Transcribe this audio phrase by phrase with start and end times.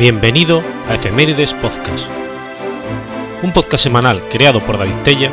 [0.00, 2.08] Bienvenido a Efemérides Podcast,
[3.42, 5.30] un podcast semanal creado por David Tella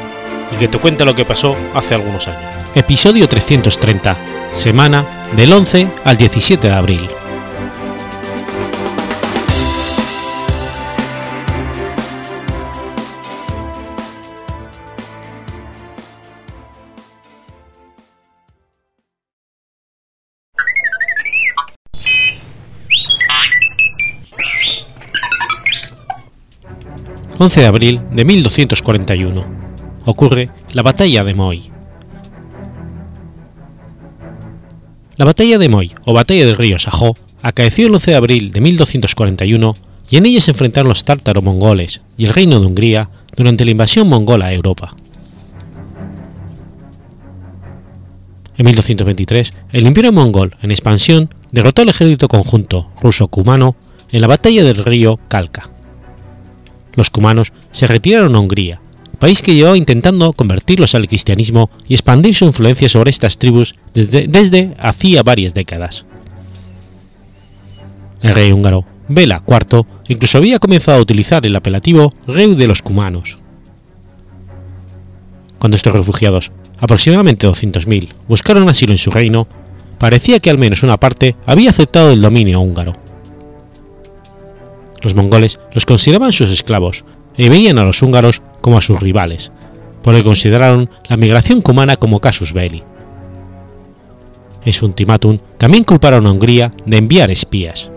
[0.54, 2.65] y que te cuenta lo que pasó hace algunos años.
[2.75, 4.18] Episodio 330,
[4.51, 7.09] semana del 11 al 17 de abril.
[27.39, 29.45] 11 de abril de 1241.
[30.05, 31.69] Ocurre la Batalla de Moy.
[35.17, 38.61] La Batalla de Moy, o Batalla del río Sajó, acaeció el 11 de abril de
[38.61, 39.75] 1241
[40.09, 44.09] y en ella se enfrentaron los tártaro-mongoles y el reino de Hungría durante la invasión
[44.09, 44.95] mongola a Europa.
[48.58, 53.75] En 1223, el imperio mongol, en expansión, derrotó al ejército conjunto ruso-cumano
[54.12, 55.77] en la batalla del río Kalka
[56.98, 58.81] los cumanos se retiraron a Hungría,
[59.20, 64.76] país que llevaba intentando convertirlos al cristianismo y expandir su influencia sobre estas tribus desde,
[64.80, 66.06] hacía varias décadas.
[68.22, 72.81] El rey húngaro, Bela IV, incluso había comenzado a utilizar el apelativo rey de los
[72.81, 73.40] cumanos.
[75.59, 79.48] Cuando estos refugiados, aproximadamente 200.000, buscaron asilo en su reino,
[80.00, 83.06] parecía que al menos una parte había aceptado el dominio húngaro
[85.02, 89.52] los mongoles los consideraban sus esclavos y veían a los húngaros como a sus rivales,
[90.02, 92.84] por lo que consideraron la migración cumana como casus belli.
[94.66, 97.92] En su ultimátum también culparon a Hungría de enviar espías.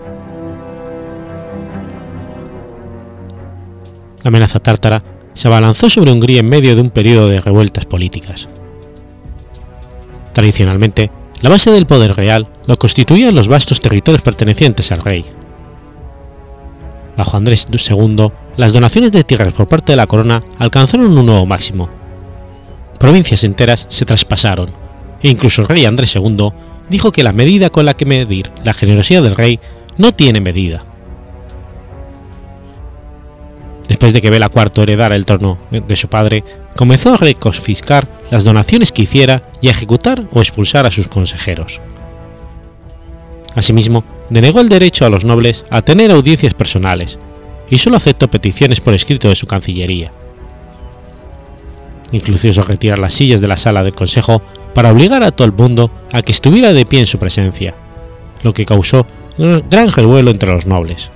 [4.23, 5.03] La amenaza tártara
[5.35, 8.49] se abalanzó sobre Hungría en medio de un periodo de revueltas políticas.
[10.33, 15.25] Tradicionalmente, la base del poder real lo constituían los vastos territorios pertenecientes al rey,
[17.21, 21.45] bajo Andrés II, las donaciones de tierras por parte de la corona alcanzaron un nuevo
[21.45, 21.91] máximo.
[22.99, 24.71] Provincias enteras se traspasaron,
[25.23, 26.51] e incluso el rey Andrés II
[26.89, 29.61] dijo que la medida con la que medir la generosidad del rey
[29.99, 30.83] no tiene medida.
[33.87, 36.43] Después de que Bela IV heredara el trono de su padre,
[36.75, 41.83] comenzó a reconfiscar las donaciones que hiciera y a ejecutar o expulsar a sus consejeros.
[43.55, 47.19] Asimismo, denegó el derecho a los nobles a tener audiencias personales
[47.69, 50.11] y solo aceptó peticiones por escrito de su Cancillería.
[52.13, 54.43] Incluso retirar las sillas de la sala del Consejo
[54.75, 57.75] para obligar a todo el mundo a que estuviera de pie en su presencia,
[58.43, 59.07] lo que causó
[59.39, 61.11] gran revuelo entre los nobles.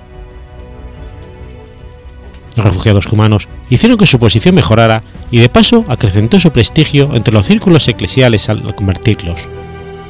[2.57, 7.35] Los refugiados cumanos hicieron que su posición mejorara y de paso acrecentó su prestigio entre
[7.35, 9.49] los círculos eclesiales al convertirlos,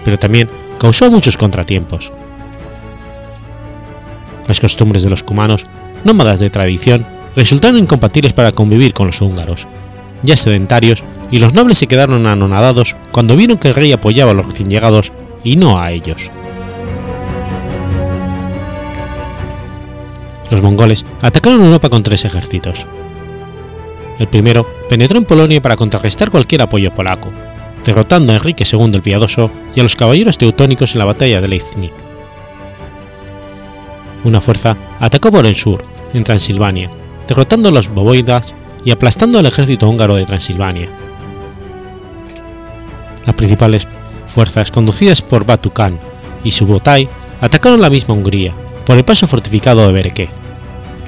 [0.04, 0.48] pero también
[0.78, 2.12] causó muchos contratiempos.
[4.46, 5.66] Las costumbres de los cumanos,
[6.04, 7.06] nómadas de tradición,
[7.36, 9.66] resultaron incompatibles para convivir con los húngaros,
[10.22, 14.34] ya sedentarios, y los nobles se quedaron anonadados cuando vieron que el rey apoyaba a
[14.34, 15.12] los recién llegados
[15.42, 16.30] y no a ellos.
[20.50, 22.86] Los mongoles atacaron Europa con tres ejércitos.
[24.18, 27.30] El primero penetró en Polonia para contrarrestar cualquier apoyo polaco,
[27.84, 31.48] derrotando a Enrique II el Piadoso y a los caballeros teutónicos en la batalla de
[31.48, 31.90] Leipzig
[34.24, 36.90] una fuerza atacó por el sur, en Transilvania,
[37.28, 38.54] derrotando a los boboidas
[38.84, 40.88] y aplastando al ejército húngaro de Transilvania.
[43.26, 43.88] Las principales
[44.28, 45.98] fuerzas conducidas por Batu Khan
[46.42, 47.08] y Subotai
[47.40, 48.52] atacaron la misma Hungría
[48.84, 50.28] por el paso fortificado de Bereke,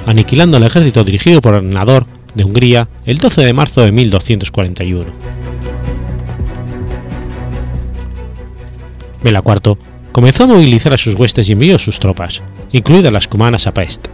[0.07, 5.11] aniquilando al ejército dirigido por el ordenador de Hungría el 12 de marzo de 1241.
[9.23, 9.77] Bela IV
[10.17, 14.07] comenzó a movilizar a sus huestes y envió sus tropas, incluidas las cumanas a Pest.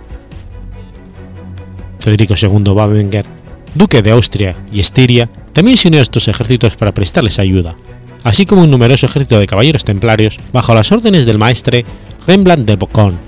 [2.01, 3.29] Federico II Babenberg,
[3.77, 7.77] duque de Austria y Estiria, también se unió a estos ejércitos para prestarles ayuda,
[8.25, 11.87] así como un numeroso ejército de caballeros templarios bajo las órdenes del maestre
[12.27, 13.21] Rembrandt de Bocón,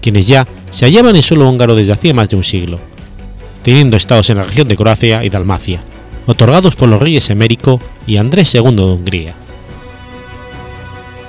[0.00, 2.78] quienes ya se hallaban en suelo húngaro desde hacía más de un siglo,
[3.64, 5.82] teniendo estados en la región de Croacia y Dalmacia,
[6.28, 9.39] otorgados por los reyes Emérico y Andrés II de Hungría.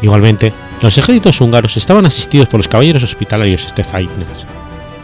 [0.02, 4.10] Igualmente, los ejércitos húngaros estaban asistidos por los caballeros hospitalarios Stefanes,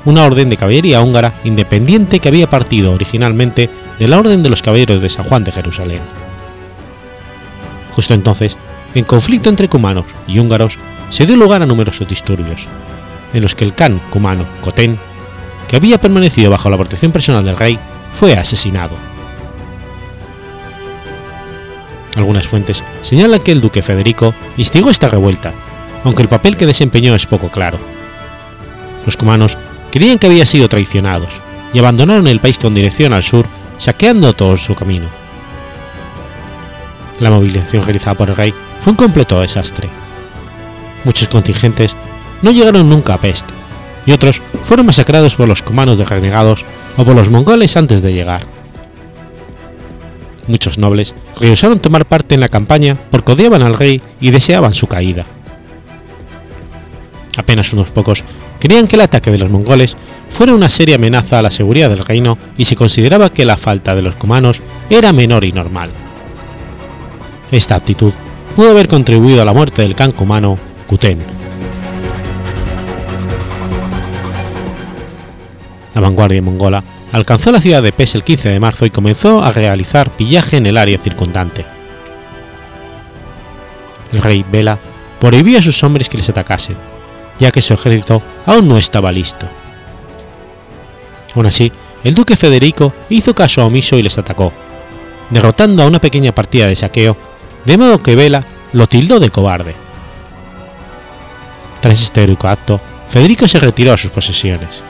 [0.05, 4.61] una orden de caballería húngara independiente que había partido originalmente de la Orden de los
[4.61, 6.01] Caballeros de San Juan de Jerusalén.
[7.91, 8.57] Justo entonces,
[8.95, 10.77] en conflicto entre cumanos y húngaros,
[11.09, 12.67] se dio lugar a numerosos disturbios,
[13.33, 14.97] en los que el can cumano Cotén,
[15.67, 17.77] que había permanecido bajo la protección personal del rey,
[18.13, 18.95] fue asesinado.
[22.17, 25.53] Algunas fuentes señalan que el duque Federico instigó esta revuelta,
[26.03, 27.77] aunque el papel que desempeñó es poco claro.
[29.05, 29.57] Los cumanos
[29.91, 31.41] creían que había sido traicionados
[31.73, 33.45] y abandonaron el país con dirección al sur,
[33.77, 35.05] saqueando todo su camino.
[37.19, 39.87] La movilización realizada por el rey fue un completo desastre.
[41.03, 41.95] Muchos contingentes
[42.41, 43.47] no llegaron nunca a Pest,
[44.07, 46.65] y otros fueron masacrados por los cumanos de renegados
[46.95, 48.56] o por los mongoles antes de llegar.
[50.47, 54.87] Muchos nobles rehusaron tomar parte en la campaña porque odiaban al rey y deseaban su
[54.87, 55.25] caída.
[57.37, 58.23] Apenas unos pocos
[58.59, 59.97] creían que el ataque de los mongoles
[60.29, 63.93] fuera una seria amenaza a la seguridad del reino y se consideraba que la falta
[63.93, 65.91] de los cumanos era menor y normal.
[67.51, 68.13] Esta actitud
[68.55, 70.57] pudo haber contribuido a la muerte del can cumano
[70.87, 71.19] Kuten.
[75.93, 79.51] La vanguardia mongola alcanzó la ciudad de Pes el 15 de marzo y comenzó a
[79.51, 81.65] realizar pillaje en el área circundante.
[84.11, 84.79] El rey Bela
[85.19, 86.77] prohibió a sus hombres que les atacasen,
[87.39, 89.47] ya que su ejército aún no estaba listo.
[91.35, 91.71] Aún así,
[92.03, 94.53] el duque Federico hizo caso omiso y les atacó,
[95.29, 97.17] derrotando a una pequeña partida de saqueo,
[97.65, 99.75] de modo que Vela lo tildó de cobarde.
[101.81, 104.83] Tras este heroico acto, Federico se retiró a sus posesiones.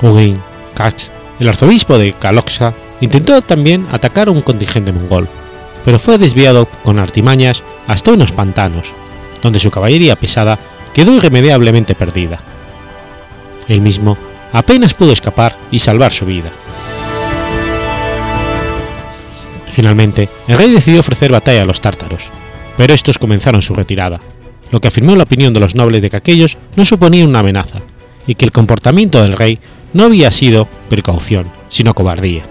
[0.00, 0.40] Hugin
[0.74, 1.10] Kax,
[1.40, 5.28] el arzobispo de Kaloxa, intentó también atacar a un contingente mongol,
[5.84, 8.94] pero fue desviado con artimañas hasta unos pantanos,
[9.42, 10.58] donde su caballería pesada
[10.92, 12.38] quedó irremediablemente perdida.
[13.68, 14.16] Él mismo
[14.52, 16.50] apenas pudo escapar y salvar su vida.
[19.66, 22.30] Finalmente, el rey decidió ofrecer batalla a los tártaros,
[22.76, 24.20] pero estos comenzaron su retirada,
[24.70, 27.80] lo que afirmó la opinión de los nobles de que aquellos no suponían una amenaza
[28.26, 29.58] y que el comportamiento del rey
[29.96, 32.42] no había sido precaución, sino cobardía.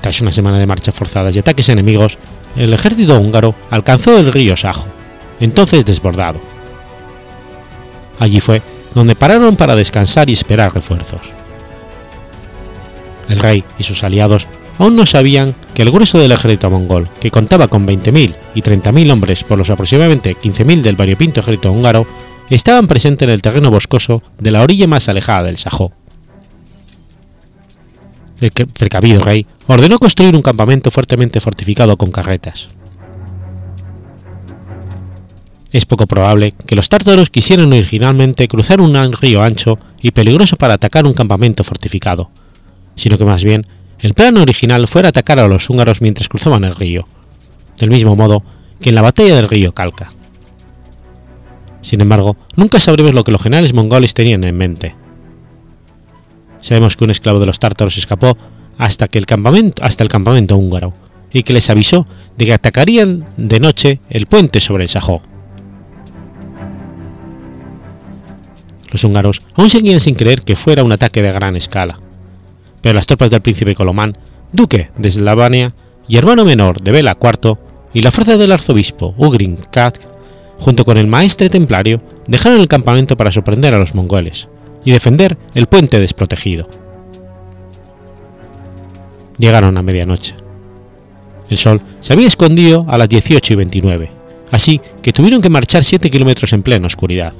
[0.00, 2.18] Tras una semana de marchas forzadas y ataques enemigos,
[2.56, 4.88] el ejército húngaro alcanzó el río Sajo,
[5.40, 6.40] entonces desbordado.
[8.20, 8.62] Allí fue
[8.94, 11.32] donde pararon para descansar y esperar refuerzos.
[13.28, 14.46] El rey y sus aliados
[14.78, 19.12] aún no sabían que el grueso del ejército mongol, que contaba con 20.000 y 30.000
[19.12, 22.06] hombres por los aproximadamente 15.000 del variopinto ejército húngaro,
[22.54, 25.92] estaban presentes en el terreno boscoso de la orilla más alejada del Sajó.
[28.40, 32.68] El precavido rey ordenó construir un campamento fuertemente fortificado con carretas.
[35.70, 40.74] Es poco probable que los tártaros quisieran originalmente cruzar un río ancho y peligroso para
[40.74, 42.30] atacar un campamento fortificado,
[42.96, 43.66] sino que más bien
[44.00, 47.06] el plan original fuera atacar a los húngaros mientras cruzaban el río,
[47.78, 48.42] del mismo modo
[48.80, 50.10] que en la batalla del río Calca.
[51.82, 54.94] Sin embargo, nunca sabremos lo que los generales mongoles tenían en mente.
[56.60, 58.38] Sabemos que un esclavo de los tártaros escapó
[58.78, 60.94] hasta, que el campamento, hasta el campamento húngaro
[61.32, 62.06] y que les avisó
[62.38, 65.20] de que atacarían de noche el puente sobre el Sajó.
[68.90, 71.98] Los húngaros aún seguían sin creer que fuera un ataque de gran escala,
[72.80, 74.16] pero las tropas del príncipe Colomán,
[74.52, 75.74] duque de Eslavania
[76.06, 77.56] y hermano menor de Bela IV,
[77.94, 80.00] y la fuerza del arzobispo Ugrin Katk
[80.62, 84.48] junto con el maestre templario, dejaron el campamento para sorprender a los mongoles
[84.84, 86.68] y defender el puente desprotegido.
[89.38, 90.36] Llegaron a medianoche.
[91.50, 94.10] El sol se había escondido a las 18 y 29,
[94.52, 97.32] así que tuvieron que marchar 7 kilómetros en plena oscuridad.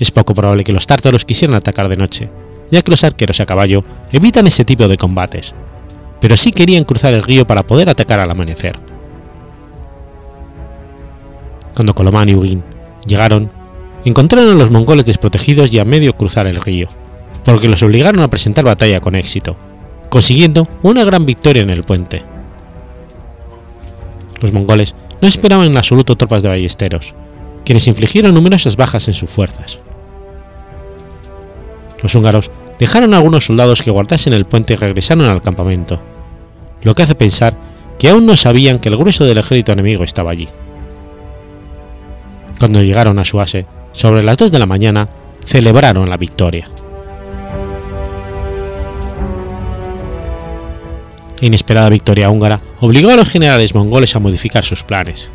[0.00, 2.28] Es poco probable que los tártaros quisieran atacar de noche,
[2.72, 5.54] ya que los arqueros a caballo evitan ese tipo de combates,
[6.20, 8.87] pero sí querían cruzar el río para poder atacar al amanecer.
[11.78, 12.64] Cuando Colomán y Ugin
[13.06, 13.52] llegaron,
[14.04, 16.88] encontraron a los mongoles desprotegidos y a medio cruzar el río,
[17.44, 19.54] porque los obligaron a presentar batalla con éxito,
[20.10, 22.24] consiguiendo una gran victoria en el puente.
[24.40, 27.14] Los mongoles no esperaban en absoluto tropas de ballesteros,
[27.64, 29.78] quienes infligieron numerosas bajas en sus fuerzas.
[32.02, 36.00] Los húngaros dejaron a algunos soldados que guardasen el puente y regresaron al campamento,
[36.82, 37.54] lo que hace pensar
[38.00, 40.48] que aún no sabían que el grueso del ejército enemigo estaba allí.
[42.58, 45.08] Cuando llegaron a su base, sobre las 2 de la mañana,
[45.44, 46.68] celebraron la victoria.
[51.40, 55.30] La inesperada victoria húngara obligó a los generales mongoles a modificar sus planes.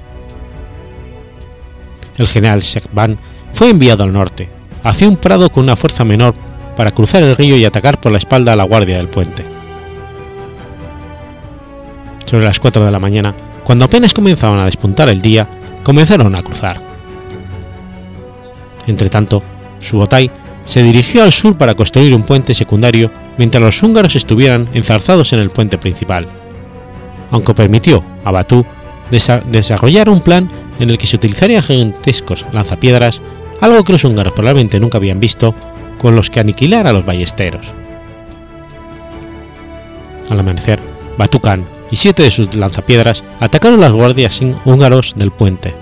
[2.18, 3.18] El general Shekban
[3.54, 4.50] fue enviado al norte,
[4.84, 6.36] hacia un prado con una fuerza menor
[6.76, 9.46] para cruzar el río y atacar por la espalda a la guardia del puente.
[12.26, 15.48] Sobre las 4 de la mañana, cuando apenas comenzaban a despuntar el día,
[15.84, 16.93] comenzaron a cruzar.
[18.88, 19.44] Entretanto,
[19.80, 20.32] Subotai
[20.66, 25.40] se dirigió al sur para construir un puente secundario mientras los húngaros estuvieran enzarzados en
[25.40, 26.28] el puente principal,
[27.32, 28.66] aunque permitió a Batú
[29.10, 30.50] desarrollar un plan
[30.80, 33.22] en el que se utilizarían gigantescos lanzapiedras,
[33.62, 35.54] algo que los húngaros probablemente nunca habían visto,
[35.98, 37.74] con los que aniquilar a los ballesteros.
[40.30, 40.80] Al amanecer,
[41.18, 45.74] Batucán y siete de sus lanzapiedras atacaron las guardias húngaros del puente,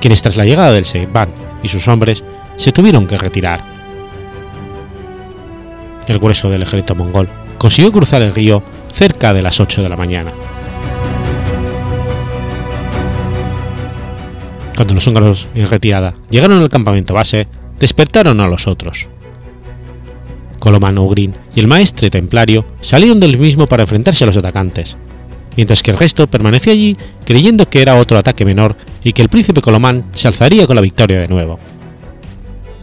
[0.00, 2.24] quienes tras la llegada del Seiban y sus hombres
[2.60, 3.62] se tuvieron que retirar.
[6.06, 7.26] El grueso del ejército mongol
[7.56, 8.62] consiguió cruzar el río
[8.92, 10.30] cerca de las 8 de la mañana.
[14.76, 17.46] Cuando los húngaros en retirada llegaron al campamento base,
[17.78, 19.08] despertaron a los otros.
[20.58, 24.98] Coloman Ugrin y el maestre templario salieron del mismo para enfrentarse a los atacantes,
[25.56, 29.30] mientras que el resto permaneció allí creyendo que era otro ataque menor y que el
[29.30, 31.58] príncipe Colomán se alzaría con la victoria de nuevo.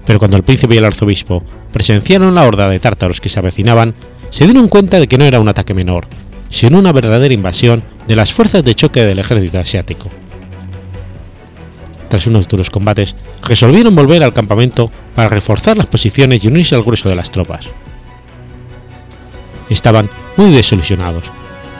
[0.07, 3.93] Pero cuando el príncipe y el arzobispo presenciaron la horda de tártaros que se avecinaban,
[4.29, 6.07] se dieron cuenta de que no era un ataque menor,
[6.49, 10.09] sino una verdadera invasión de las fuerzas de choque del ejército asiático.
[12.07, 16.83] Tras unos duros combates, resolvieron volver al campamento para reforzar las posiciones y unirse al
[16.83, 17.67] grueso de las tropas.
[19.69, 21.33] Estaban muy desilusionados,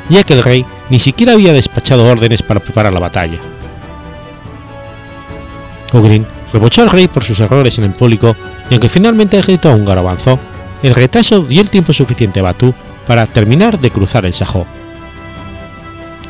[0.09, 3.37] ya que el rey ni siquiera había despachado órdenes para preparar la batalla.
[5.93, 8.35] Ugrin reprochó al rey por sus errores en el público
[8.69, 10.39] y aunque finalmente el ejército húngaro avanzó,
[10.83, 12.73] el retraso dio el tiempo suficiente a Batú
[13.05, 14.65] para terminar de cruzar el Sajó.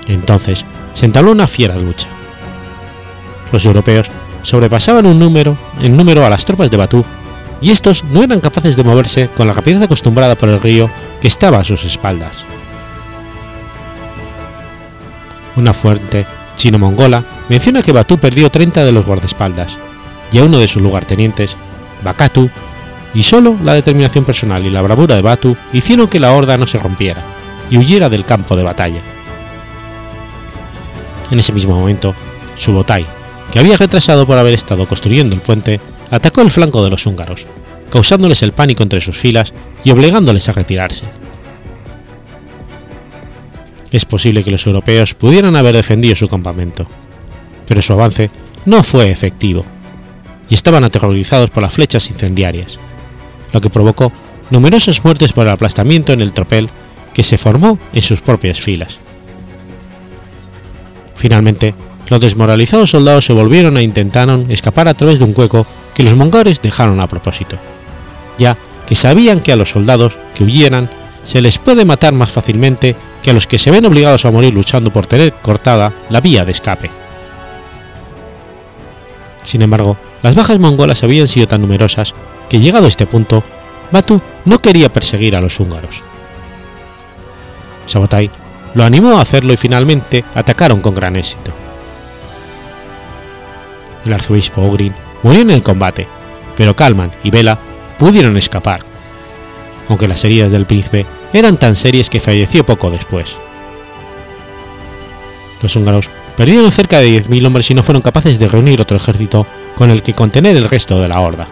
[0.08, 2.08] Entonces se entabló una fiera lucha.
[3.52, 4.10] Los europeos
[4.42, 7.04] sobrepasaban un número, en número a las tropas de Batú
[7.60, 10.90] y estos no eran capaces de moverse con la rapidez acostumbrada por el río
[11.22, 12.46] que estaba a sus espaldas.
[15.56, 19.78] Una fuente chino-mongola menciona que Batú perdió 30 de los guardaespaldas
[20.32, 21.56] y a uno de sus lugartenientes,
[22.04, 22.50] Bakatu,
[23.14, 26.68] y solo la determinación personal y la bravura de Batu hicieron que la horda no
[26.68, 27.24] se rompiera
[27.70, 29.02] y huyera del campo de batalla.
[31.32, 32.14] En ese mismo momento,
[32.56, 33.06] Subotai,
[33.52, 35.80] que había retrasado por haber estado construyendo el puente,
[36.12, 37.48] atacó el flanco de los húngaros,
[37.90, 39.54] causándoles el pánico entre sus filas
[39.84, 41.06] y obligándoles a retirarse.
[43.92, 46.86] Es posible que los europeos pudieran haber defendido su campamento,
[47.68, 48.30] pero su avance
[48.66, 49.66] no fue efectivo,
[50.50, 52.80] y estaban aterrorizados por las flechas incendiarias,
[53.52, 54.12] lo que provocó
[54.50, 56.70] numerosas muertes por el aplastamiento en el tropel
[57.14, 59.00] que se formó en sus propias filas.
[61.16, 61.74] Finalmente,
[62.10, 66.16] los desmoralizados soldados se volvieron e intentaron escapar a través de un hueco que los
[66.16, 67.58] mongoles dejaron a propósito,
[68.38, 70.90] ya que sabían que a los soldados que huyeran
[71.24, 74.54] se les puede matar más fácilmente que a los que se ven obligados a morir
[74.54, 76.90] luchando por tener cortada la vía de escape.
[79.44, 82.14] Sin embargo, las bajas mongolas habían sido tan numerosas
[82.50, 83.44] que llegado a este punto,
[83.92, 86.04] Batu no quería perseguir a los húngaros.
[87.86, 88.30] Sabotai
[88.74, 91.52] lo animó a hacerlo y finalmente atacaron con gran éxito.
[94.06, 94.94] El arzobispo Ogrin
[95.24, 96.08] murió en el combate,
[96.56, 97.58] pero Kalman y Vela
[97.98, 98.82] pudieron escapar,
[99.90, 103.38] aunque las heridas del príncipe eran tan serias que falleció poco después.
[105.62, 109.48] Los húngaros perdieron cerca de 10.000 hombres y no fueron capaces de reunir otro ejército
[109.78, 111.48] con el que contener el resto de la horda.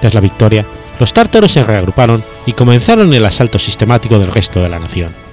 [0.00, 0.64] Tras la victoria,
[1.00, 5.23] los tártaros se reagruparon y comenzaron el asalto sistemático del resto de la nación.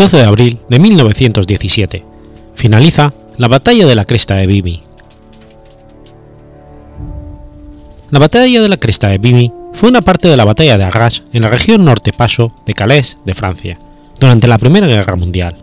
[0.00, 2.02] 12 de abril de 1917.
[2.54, 4.82] Finaliza la Batalla de la Cresta de Vimy.
[8.10, 11.22] La Batalla de la Cresta de Vimy fue una parte de la Batalla de Arras
[11.34, 13.78] en la región norte paso de Calais de Francia,
[14.18, 15.58] durante la Primera Guerra Mundial.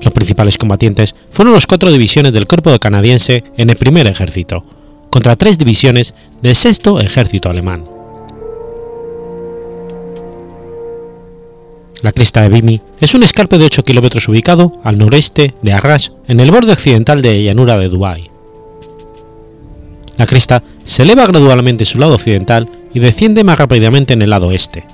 [0.00, 4.64] Los principales combatientes fueron las cuatro divisiones del Cuerpo Canadiense en el Primer Ejército,
[5.10, 7.91] contra tres divisiones del Sexto Ejército Alemán.
[12.02, 16.10] La cresta de Vimy es un escarpe de 8 kilómetros ubicado al noreste de Arras,
[16.26, 18.28] en el borde occidental de llanura de Dubái.
[20.16, 24.30] La cresta se eleva gradualmente en su lado occidental y desciende más rápidamente en el
[24.30, 24.84] lado este.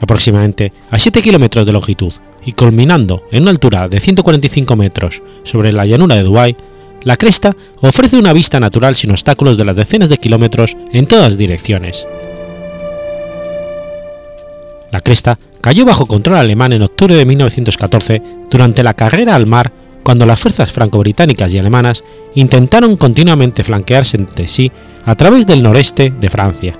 [0.00, 2.12] Aproximadamente a 7 kilómetros de longitud
[2.46, 6.56] y culminando en una altura de 145 metros sobre la llanura de Dubái,
[7.02, 11.36] la cresta ofrece una vista natural sin obstáculos de las decenas de kilómetros en todas
[11.36, 12.06] direcciones.
[14.94, 19.72] La cresta cayó bajo control alemán en octubre de 1914 durante la carrera al mar
[20.04, 22.04] cuando las fuerzas franco-británicas y alemanas
[22.36, 24.70] intentaron continuamente flanquearse entre sí
[25.04, 26.78] a través del noreste de Francia.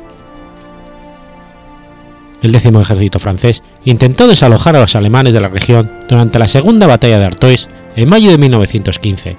[2.41, 6.87] El décimo ejército francés intentó desalojar a los alemanes de la región durante la segunda
[6.87, 9.37] batalla de Artois en mayo de 1915,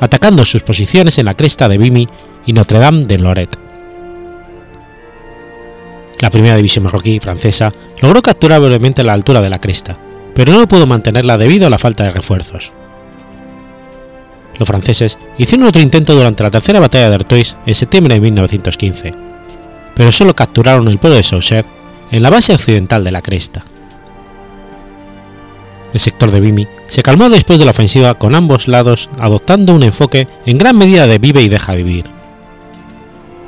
[0.00, 2.08] atacando sus posiciones en la cresta de Vimy
[2.44, 3.65] y Notre-Dame de Lorette.
[6.20, 9.96] La primera división marroquí francesa logró capturar brevemente la altura de la cresta,
[10.34, 12.72] pero no pudo mantenerla debido a la falta de refuerzos.
[14.58, 19.14] Los franceses hicieron otro intento durante la tercera batalla de Artois en septiembre de 1915,
[19.94, 21.66] pero solo capturaron el pueblo de Sauchet
[22.10, 23.64] en la base occidental de la cresta.
[25.92, 29.82] El sector de Vimy se calmó después de la ofensiva con ambos lados adoptando un
[29.82, 32.04] enfoque en gran medida de vive y deja vivir.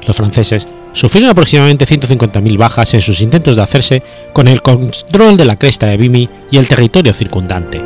[0.07, 0.67] Los franceses
[0.99, 4.03] sufrieron aproximadamente 150.000 bajas en sus intentos de hacerse
[4.33, 7.81] con el control de la cresta de Vimy y el territorio circundante.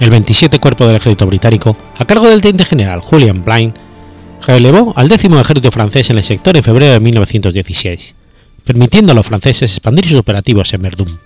[0.00, 3.74] El 27 Cuerpo del Ejército Británico, a cargo del teniente general Julian Blind,
[4.46, 8.14] relevó al décimo ejército francés en el sector en febrero de 1916,
[8.64, 11.20] permitiendo a los franceses expandir sus operativos en Verdún.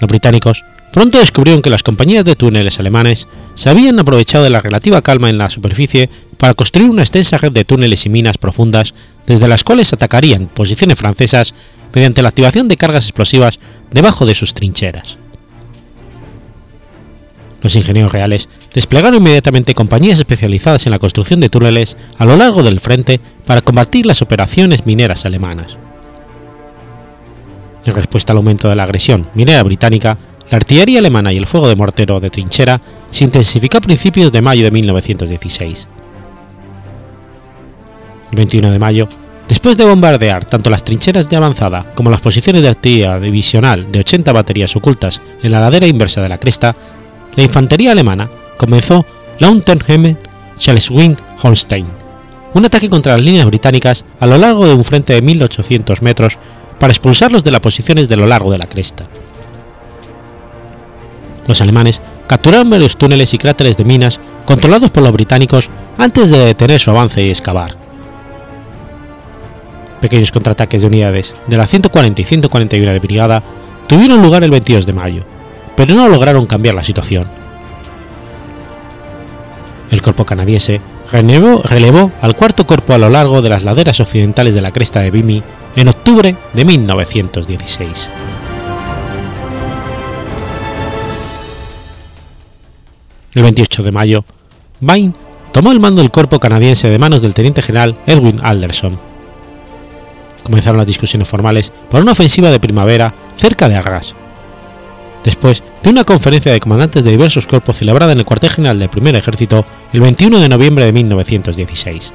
[0.00, 4.60] Los británicos pronto descubrieron que las compañías de túneles alemanes se habían aprovechado de la
[4.60, 6.08] relativa calma en la superficie
[6.38, 8.94] para construir una extensa red de túneles y minas profundas
[9.26, 11.52] desde las cuales atacarían posiciones francesas
[11.92, 13.58] mediante la activación de cargas explosivas
[13.90, 15.18] debajo de sus trincheras.
[17.60, 22.62] Los ingenieros reales desplegaron inmediatamente compañías especializadas en la construcción de túneles a lo largo
[22.62, 25.76] del frente para combatir las operaciones mineras alemanas.
[27.84, 30.18] En respuesta al aumento de la agresión minera británica,
[30.50, 32.80] la artillería alemana y el fuego de mortero de trinchera
[33.10, 35.88] se intensificó a principios de mayo de 1916.
[38.30, 39.08] El 21 de mayo,
[39.48, 44.00] después de bombardear tanto las trincheras de avanzada como las posiciones de artillería divisional de
[44.00, 46.74] 80 baterías ocultas en la ladera inversa de la cresta,
[47.36, 49.04] la infantería alemana comenzó
[49.38, 50.18] la Unterhemmen
[50.58, 51.86] Schleswig Holstein,
[52.54, 56.38] un ataque contra las líneas británicas a lo largo de un frente de 1800 metros
[56.78, 59.06] para expulsarlos de las posiciones de lo largo de la cresta.
[61.46, 66.38] Los alemanes capturaron varios túneles y cráteres de minas controlados por los británicos antes de
[66.38, 67.76] detener su avance y excavar.
[70.00, 73.42] Pequeños contraataques de unidades de la 140 y 141 de brigada
[73.86, 75.24] tuvieron lugar el 22 de mayo,
[75.76, 77.26] pero no lograron cambiar la situación.
[79.90, 80.80] El cuerpo canadiense
[81.10, 85.00] relevó, relevó, al cuarto cuerpo a lo largo de las laderas occidentales de la cresta
[85.00, 85.42] de Vimy
[85.76, 88.10] en octubre de 1916.
[93.34, 94.24] El 28 de mayo,
[94.80, 95.12] Vine
[95.52, 98.98] tomó el mando del cuerpo canadiense de manos del teniente general Edwin Alderson.
[100.42, 104.14] Comenzaron las discusiones formales por una ofensiva de primavera cerca de Arras,
[105.24, 108.88] después de una conferencia de comandantes de diversos cuerpos celebrada en el cuartel general del
[108.88, 112.12] Primer Ejército el 21 de noviembre de 1916.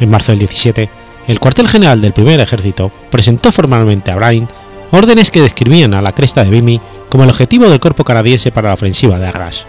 [0.00, 0.90] En marzo del 17,
[1.28, 4.48] el cuartel general del Primer Ejército presentó formalmente a Bryan
[4.90, 6.80] órdenes que describían a la cresta de Vimy
[7.14, 9.68] como el objetivo del cuerpo canadiense para la ofensiva de Arras.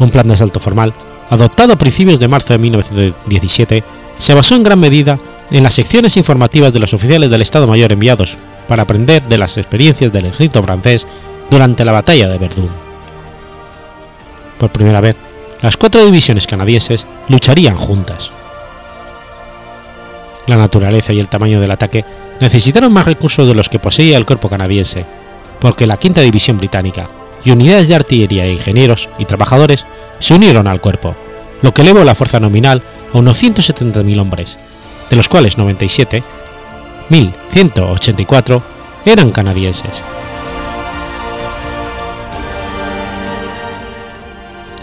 [0.00, 0.92] Un plan de asalto formal,
[1.30, 3.84] adoptado a principios de marzo de 1917,
[4.18, 5.20] se basó en gran medida
[5.52, 9.56] en las secciones informativas de los oficiales del Estado Mayor enviados para aprender de las
[9.56, 11.06] experiencias del ejército francés
[11.48, 12.70] durante la batalla de Verdún.
[14.58, 15.14] Por primera vez,
[15.62, 18.32] las cuatro divisiones canadienses lucharían juntas.
[20.48, 22.04] La naturaleza y el tamaño del ataque
[22.40, 25.06] necesitaron más recursos de los que poseía el cuerpo canadiense,
[25.60, 27.08] porque la quinta división británica
[27.44, 29.86] y unidades de artillería e ingenieros y trabajadores
[30.18, 31.14] se unieron al cuerpo,
[31.62, 34.58] lo que elevó la fuerza nominal a unos 170.000 hombres,
[35.10, 36.22] de los cuales 97,
[37.10, 38.62] 1.184,
[39.04, 40.02] eran canadienses.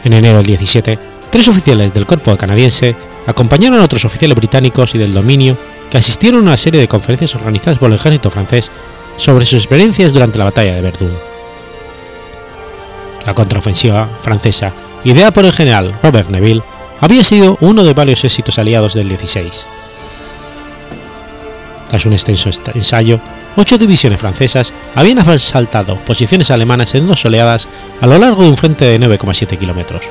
[0.04, 4.98] En enero del 17, tres oficiales del cuerpo canadiense acompañaron a otros oficiales británicos y
[4.98, 5.58] del dominio
[5.90, 8.72] que asistieron a una serie de conferencias organizadas por el ejército francés
[9.17, 11.13] sobre sus experiencias durante la batalla de Verdún.
[13.26, 14.73] La contraofensiva francesa,
[15.04, 16.63] ideada por el general Robert Neville,
[16.99, 19.65] había sido uno de varios éxitos aliados del 16.
[21.88, 23.19] Tras un extenso ensayo,
[23.56, 27.67] ocho divisiones francesas habían asaltado posiciones alemanas en dos oleadas
[28.02, 30.10] a lo largo de un frente de 9,7 kilómetros.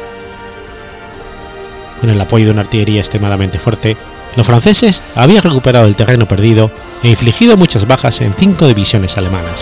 [2.01, 3.97] Con el apoyo de una artillería extremadamente fuerte,
[4.37, 6.71] los franceses habían recuperado el terreno perdido
[7.03, 9.61] e infligido muchas bajas en cinco divisiones alemanas.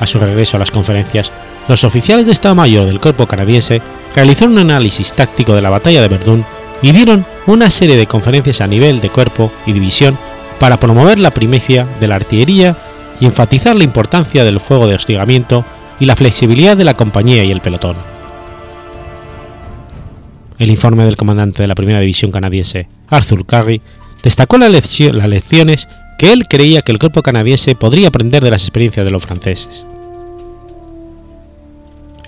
[0.00, 1.32] A su regreso a las conferencias,
[1.66, 3.82] los oficiales de Estado Mayor del Cuerpo canadiense
[4.14, 6.44] realizaron un análisis táctico de la batalla de Verdún
[6.82, 10.16] y dieron una serie de conferencias a nivel de cuerpo y división
[10.58, 12.76] para promover la primicia de la artillería
[13.20, 15.64] y enfatizar la importancia del fuego de hostigamiento
[16.00, 17.96] y la flexibilidad de la compañía y el pelotón.
[20.58, 23.80] El informe del comandante de la primera división canadiense, Arthur Curry,
[24.22, 29.04] destacó las lecciones que él creía que el cuerpo canadiense podría aprender de las experiencias
[29.04, 29.86] de los franceses.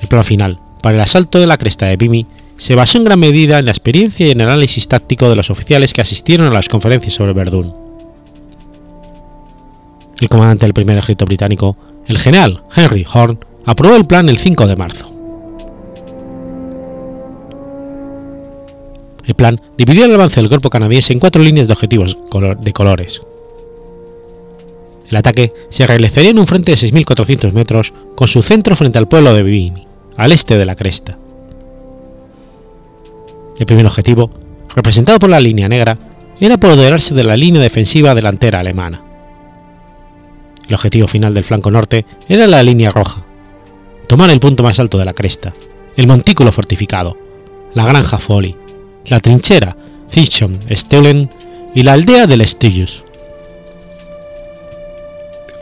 [0.00, 3.18] El plan final para el asalto de la cresta de Vimy se basó en gran
[3.18, 6.54] medida en la experiencia y en el análisis táctico de los oficiales que asistieron a
[6.54, 7.74] las conferencias sobre Verdún.
[10.20, 14.66] El comandante del primer ejército británico, el general Henry Horn, aprobó el plan el 5
[14.66, 15.19] de marzo.
[19.30, 22.18] El plan dividió el avance del cuerpo canadiense en cuatro líneas de objetivos
[22.58, 23.22] de colores.
[25.08, 29.06] El ataque se realizaría en un frente de 6.400 metros con su centro frente al
[29.06, 31.16] pueblo de Vimy, al este de la cresta.
[33.56, 34.32] El primer objetivo,
[34.74, 35.96] representado por la línea negra,
[36.40, 39.00] era apoderarse de la línea defensiva delantera alemana.
[40.66, 43.22] El objetivo final del flanco norte era la línea roja,
[44.08, 45.52] tomar el punto más alto de la cresta,
[45.96, 47.16] el montículo fortificado,
[47.74, 48.56] la granja Folly,
[49.10, 49.76] la trinchera
[50.08, 51.28] Zichon Stelen
[51.74, 53.04] y la aldea del Stillus.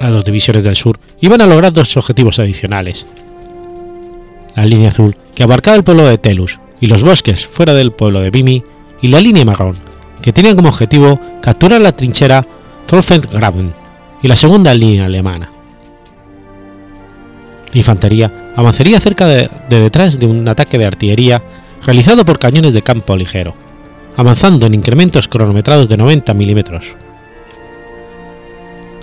[0.00, 3.06] Las dos divisiones del sur iban a lograr dos objetivos adicionales.
[4.54, 8.20] La línea azul, que abarcaba el pueblo de Telus y los bosques fuera del pueblo
[8.20, 8.62] de Bimi,
[9.00, 9.76] y la línea marrón,
[10.22, 12.44] que tenía como objetivo capturar la trinchera
[12.86, 13.72] Trollfeld-Graben
[14.22, 15.50] y la segunda línea alemana.
[17.72, 21.42] La infantería avanzaría cerca de, de detrás de un ataque de artillería
[21.88, 23.54] realizado por cañones de campo ligero,
[24.14, 26.96] avanzando en incrementos cronometrados de 90 milímetros.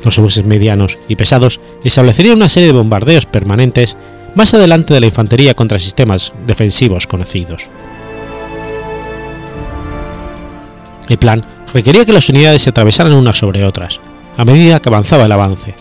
[0.04, 3.98] Los obuses medianos y pesados establecerían una serie de bombardeos permanentes
[4.36, 7.72] más adelante de la infantería contra sistemas defensivos conocidos.
[11.10, 11.44] El plan
[11.74, 14.00] requería que las unidades se atravesaran unas sobre otras,
[14.38, 15.74] a medida que avanzaba el avance,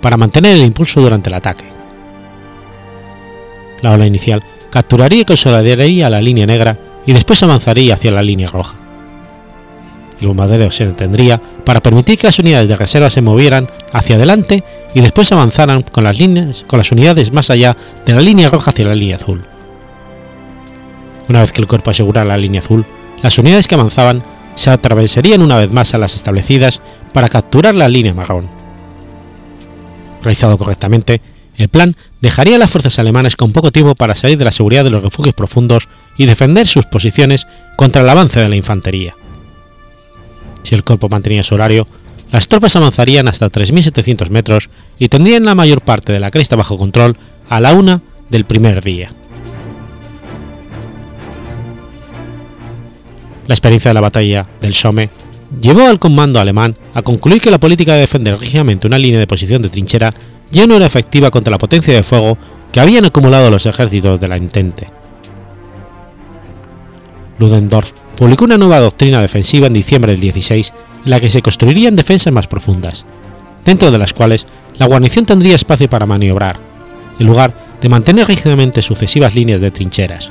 [0.00, 1.64] para mantener el impulso durante el ataque.
[3.80, 8.48] La ola inicial capturaría y consolidaría la línea negra y después avanzaría hacia la línea
[8.48, 8.74] roja.
[10.18, 14.64] El bombardeo se detendría para permitir que las unidades de reserva se movieran hacia adelante
[14.94, 18.70] y después avanzaran con las, líneas, con las unidades más allá de la línea roja
[18.70, 19.42] hacia la línea azul.
[21.28, 22.86] Una vez que el cuerpo asegurara la línea azul,
[23.22, 24.22] las unidades que avanzaban
[24.54, 26.80] se atravesarían una vez más a las establecidas
[27.12, 28.48] para capturar la línea marrón.
[30.22, 31.20] Realizado correctamente,
[31.58, 34.84] el plan dejaría a las fuerzas alemanas con poco tiempo para salir de la seguridad
[34.84, 39.14] de los refugios profundos y defender sus posiciones contra el avance de la infantería.
[40.62, 41.86] Si el cuerpo mantenía su horario,
[42.30, 46.78] las tropas avanzarían hasta 3.700 metros y tendrían la mayor parte de la cresta bajo
[46.78, 47.16] control
[47.48, 49.10] a la una del primer día.
[53.48, 55.10] La experiencia de la batalla del Somme
[55.60, 59.26] llevó al comando alemán a concluir que la política de defender rígidamente una línea de
[59.26, 60.14] posición de trinchera
[60.52, 62.36] ya no era efectiva contra la potencia de fuego
[62.72, 64.86] que habían acumulado los ejércitos de la Entente.
[67.38, 70.72] Ludendorff publicó una nueva doctrina defensiva en diciembre del 16
[71.04, 73.06] en la que se construirían defensas más profundas,
[73.64, 74.46] dentro de las cuales
[74.78, 76.58] la guarnición tendría espacio para maniobrar,
[77.18, 80.30] en lugar de mantener rígidamente sucesivas líneas de trincheras.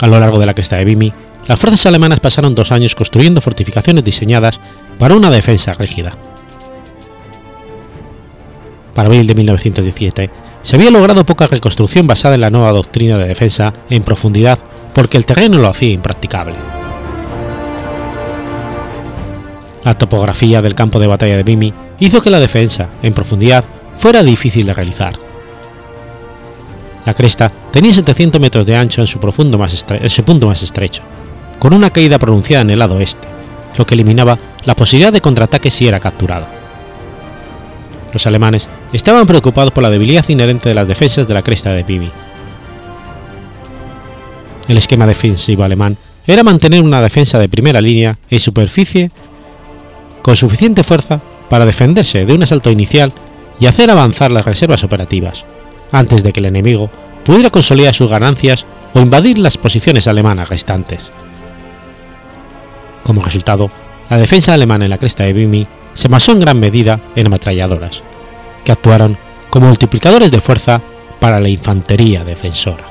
[0.00, 1.12] A lo largo de la cresta de Vimy,
[1.46, 4.60] las fuerzas alemanas pasaron dos años construyendo fortificaciones diseñadas
[4.98, 6.12] para una defensa rígida
[8.94, 10.30] para abril de 1917,
[10.62, 14.58] se había logrado poca reconstrucción basada en la nueva doctrina de defensa en profundidad
[14.94, 16.54] porque el terreno lo hacía impracticable.
[19.84, 23.64] La topografía del campo de batalla de Vimy hizo que la defensa, en profundidad,
[23.96, 25.14] fuera difícil de realizar.
[27.04, 31.02] La cresta tenía 700 metros de ancho en su, en su punto más estrecho,
[31.58, 33.26] con una caída pronunciada en el lado oeste,
[33.76, 36.46] lo que eliminaba la posibilidad de contraataque si era capturado
[38.12, 41.84] los alemanes estaban preocupados por la debilidad inherente de las defensas de la cresta de
[41.84, 42.10] Pimi.
[44.68, 45.96] El esquema defensivo alemán
[46.26, 49.10] era mantener una defensa de primera línea en superficie
[50.22, 53.12] con suficiente fuerza para defenderse de un asalto inicial
[53.58, 55.44] y hacer avanzar las reservas operativas,
[55.90, 56.90] antes de que el enemigo
[57.24, 61.12] pudiera consolidar sus ganancias o invadir las posiciones alemanas restantes.
[63.02, 63.70] Como resultado,
[64.08, 68.02] la defensa alemana en la cresta de Vimy se basó en gran medida en ametralladoras,
[68.64, 69.16] que actuaron
[69.50, 70.80] como multiplicadores de fuerza
[71.20, 72.84] para la infantería defensora.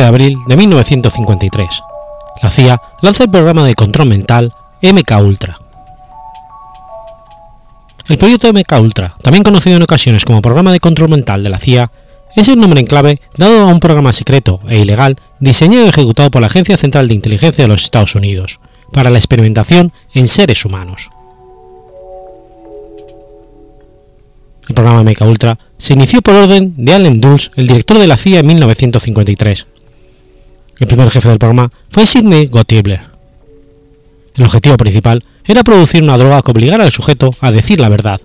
[0.00, 1.82] De abril de 1953.
[2.42, 4.52] La CIA lanza el programa de control mental
[4.82, 5.56] MK Ultra.
[8.08, 11.58] El proyecto MK Ultra, también conocido en ocasiones como Programa de Control Mental de la
[11.58, 11.90] CIA,
[12.36, 16.30] es el nombre en clave dado a un programa secreto e ilegal diseñado y ejecutado
[16.30, 18.60] por la Agencia Central de Inteligencia de los Estados Unidos
[18.92, 21.10] para la experimentación en seres humanos.
[24.68, 28.16] El programa MK Ultra se inició por orden de Allen Dulles, el director de la
[28.16, 29.66] CIA en 1953.
[30.84, 33.00] El primer jefe del programa fue Sidney Gottlieb.
[34.34, 38.20] El objetivo principal era producir una droga que obligara al sujeto a decir la verdad.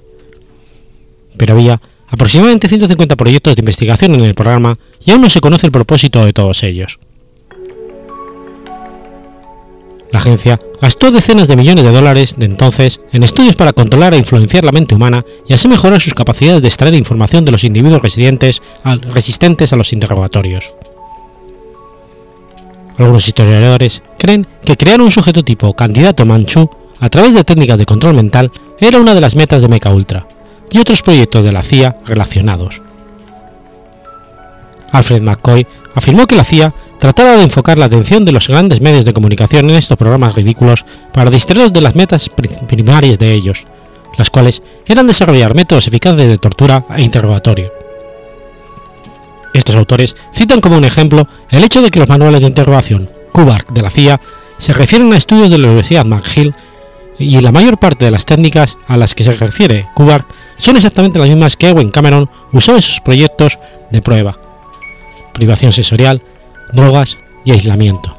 [1.37, 5.67] Pero había aproximadamente 150 proyectos de investigación en el programa y aún no se conoce
[5.67, 6.99] el propósito de todos ellos.
[10.11, 14.17] La agencia gastó decenas de millones de dólares de entonces en estudios para controlar e
[14.17, 18.01] influenciar la mente humana y así mejorar sus capacidades de extraer información de los individuos
[18.01, 18.61] residentes,
[19.13, 20.73] resistentes a los interrogatorios.
[22.99, 27.85] Algunos historiadores creen que crear un sujeto tipo candidato manchú a través de técnicas de
[27.85, 30.27] control mental era una de las metas de Mecha Ultra
[30.69, 32.81] y otros proyectos de la CIA relacionados.
[34.91, 39.05] Alfred McCoy afirmó que la CIA trataba de enfocar la atención de los grandes medios
[39.05, 40.83] de comunicación en estos programas ridículos
[41.13, 42.29] para distraerlos de las metas
[42.67, 43.65] primarias de ellos,
[44.17, 47.78] las cuales eran desarrollar métodos eficaces de tortura e interrogatorio.
[49.53, 53.71] Estos autores citan como un ejemplo el hecho de que los manuales de interrogación CUBARC
[53.71, 54.19] de la CIA
[54.57, 56.53] se refieren a estudios de la Universidad McGill
[57.17, 60.25] y la mayor parte de las técnicas a las que se refiere CUBARC
[60.57, 63.59] son exactamente las mismas que Ewen Cameron usó en sus proyectos
[63.91, 64.37] de prueba,
[65.33, 66.21] privación sensorial,
[66.73, 68.15] drogas y aislamiento.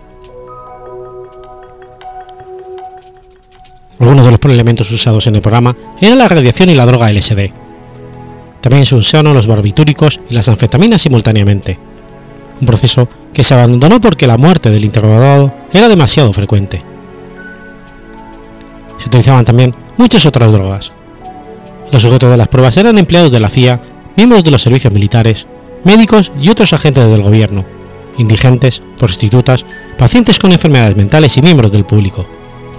[4.00, 7.59] Algunos de los elementos usados en el programa eran la radiación y la droga LSD.
[8.60, 11.78] También se usaron los barbitúricos y las anfetaminas simultáneamente,
[12.60, 16.82] un proceso que se abandonó porque la muerte del interrogado era demasiado frecuente.
[18.98, 20.92] Se utilizaban también muchas otras drogas.
[21.90, 23.80] Los sujetos de las pruebas eran empleados de la CIA,
[24.16, 25.46] miembros de los servicios militares,
[25.84, 27.64] médicos y otros agentes del gobierno,
[28.18, 29.64] indigentes, prostitutas,
[29.96, 32.26] pacientes con enfermedades mentales y miembros del público,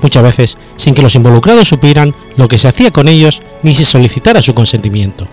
[0.01, 3.83] muchas veces sin que los involucrados supieran lo que se hacía con ellos ni se
[3.83, 5.27] solicitara su consentimiento.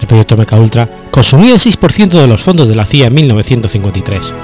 [0.00, 4.34] El proyecto Mecha Ultra consumía el 6% de los fondos de la CIA en 1953.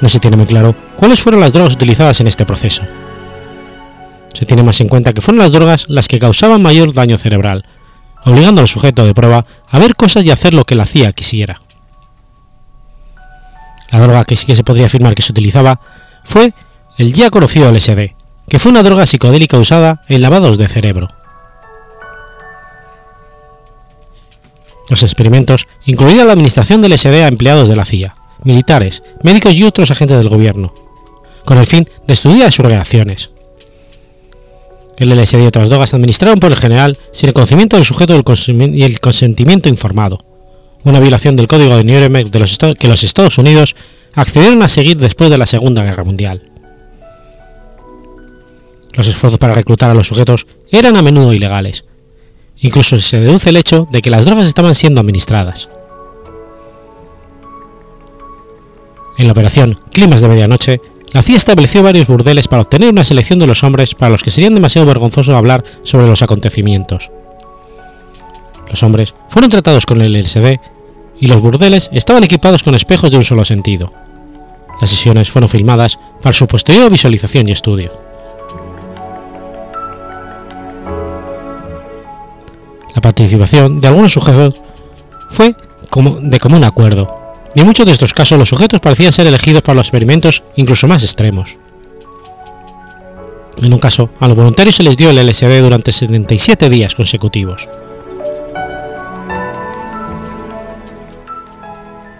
[0.00, 2.82] No se tiene muy claro cuáles fueron las drogas utilizadas en este proceso.
[4.32, 7.64] Se tiene más en cuenta que fueron las drogas las que causaban mayor daño cerebral,
[8.24, 11.60] obligando al sujeto de prueba a ver cosas y hacer lo que la CIA quisiera.
[13.90, 15.80] La droga que sí que se podría afirmar que se utilizaba
[16.24, 16.54] fue
[16.96, 18.14] el ya conocido LSD,
[18.48, 21.08] que fue una droga psicodélica usada en lavados de cerebro.
[24.90, 29.62] Los experimentos incluían la administración del LSD a empleados de la CIA, militares, médicos y
[29.62, 30.74] otros agentes del gobierno,
[31.44, 33.30] con el fin de estudiar sus reacciones.
[34.98, 38.82] El LSD y otras drogas administraron por el general sin el conocimiento del sujeto y
[38.82, 40.18] el consentimiento informado,
[40.82, 43.76] una violación del código de Nuremberg que los Estados Unidos
[44.14, 46.42] accedieron a seguir después de la Segunda Guerra Mundial.
[48.94, 51.84] Los esfuerzos para reclutar a los sujetos eran a menudo ilegales.
[52.60, 55.68] Incluso se deduce el hecho de que las drogas estaban siendo administradas.
[59.16, 60.80] En la operación Climas de Medianoche,
[61.12, 64.30] la CIA estableció varios burdeles para obtener una selección de los hombres para los que
[64.30, 67.10] serían demasiado vergonzoso hablar sobre los acontecimientos.
[68.68, 70.60] Los hombres fueron tratados con el LSD
[71.18, 73.92] y los burdeles estaban equipados con espejos de un solo sentido.
[74.80, 78.09] Las sesiones fueron filmadas para su posterior visualización y estudio.
[83.00, 84.60] La participación de algunos sujetos
[85.30, 85.54] fue
[86.20, 89.76] de común acuerdo, y en muchos de estos casos los sujetos parecían ser elegidos para
[89.76, 91.56] los experimentos incluso más extremos.
[93.56, 97.70] En un caso, a los voluntarios se les dio el LSD durante 77 días consecutivos.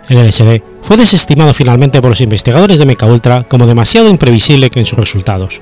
[0.08, 4.86] El LSD fue desestimado finalmente por los investigadores de Mecha Ultra como demasiado imprevisible en
[4.86, 5.60] sus resultados.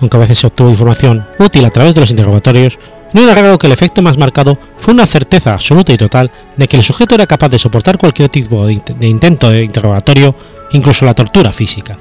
[0.00, 2.80] Aunque a veces se obtuvo información útil a través de los interrogatorios,
[3.12, 6.68] no era raro que el efecto más marcado fue una certeza absoluta y total de
[6.68, 10.34] que el sujeto era capaz de soportar cualquier tipo de, intento de interrogatorio,
[10.72, 11.96] incluso la tortura física.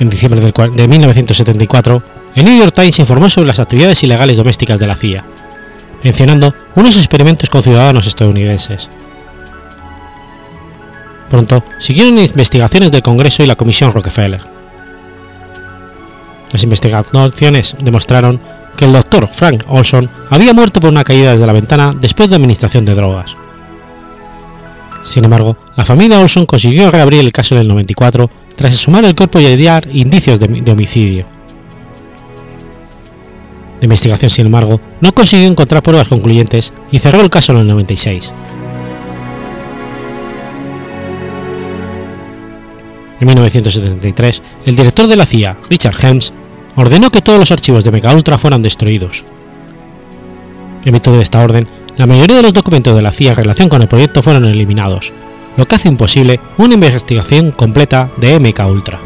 [0.00, 2.02] En diciembre de 1974,
[2.36, 5.24] el New York Times informó sobre las actividades ilegales domésticas de la CIA,
[6.02, 8.90] mencionando unos experimentos con ciudadanos estadounidenses.
[11.30, 14.53] Pronto siguieron investigaciones del Congreso y la Comisión Rockefeller
[16.54, 18.40] Las investigaciones demostraron
[18.76, 22.36] que el doctor Frank Olson había muerto por una caída desde la ventana después de
[22.36, 23.36] administración de drogas.
[25.02, 29.16] Sin embargo, la familia Olson consiguió reabrir el caso en el 94 tras exhumar el
[29.16, 31.26] cuerpo y hallar indicios de, de homicidio.
[33.80, 37.66] La investigación, sin embargo, no consiguió encontrar pruebas concluyentes y cerró el caso en el
[37.66, 38.32] 96.
[43.20, 46.32] En 1973, el director de la CIA, Richard Helms,
[46.76, 49.24] ordenó que todos los archivos de MKUltra fueran destruidos.
[50.84, 53.68] En virtud de esta orden, la mayoría de los documentos de la CIA en relación
[53.68, 55.12] con el proyecto fueron eliminados,
[55.56, 58.98] lo que hace imposible una investigación completa de MKUltra.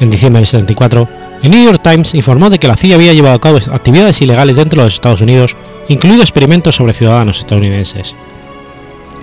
[0.00, 1.08] En diciembre del 74,
[1.42, 4.56] el New York Times informó de que la CIA había llevado a cabo actividades ilegales
[4.56, 5.56] dentro de los Estados Unidos,
[5.88, 8.16] incluidos experimentos sobre ciudadanos estadounidenses.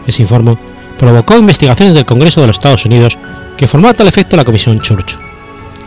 [0.05, 0.57] Ese informe
[1.01, 3.17] provocó investigaciones del Congreso de los Estados Unidos
[3.57, 5.17] que formó a tal efecto la Comisión Church,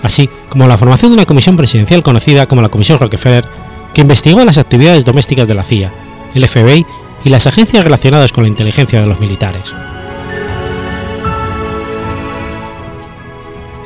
[0.02, 3.46] así como la formación de una comisión presidencial conocida como la Comisión Rockefeller,
[3.94, 5.92] que investigó las actividades domésticas de la CIA,
[6.34, 6.84] el FBI
[7.24, 9.72] y las agencias relacionadas con la inteligencia de los militares.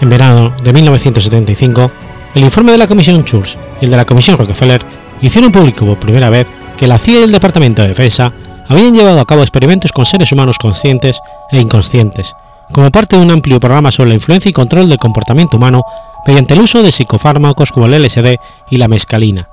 [0.01, 1.91] En verano de 1975,
[2.37, 4.83] el informe de la Comisión Church y el de la Comisión Rockefeller
[5.21, 6.47] hicieron público por primera vez
[6.79, 8.33] que la CIA y el Departamento de Defensa
[8.69, 12.35] habían llevado a cabo experimentos con seres humanos conscientes e inconscientes,
[12.73, 15.83] como parte de un amplio programa sobre la influencia y control del comportamiento humano
[16.27, 18.37] mediante el uso de psicofármacos como el LSD
[18.71, 19.49] y la mescalina,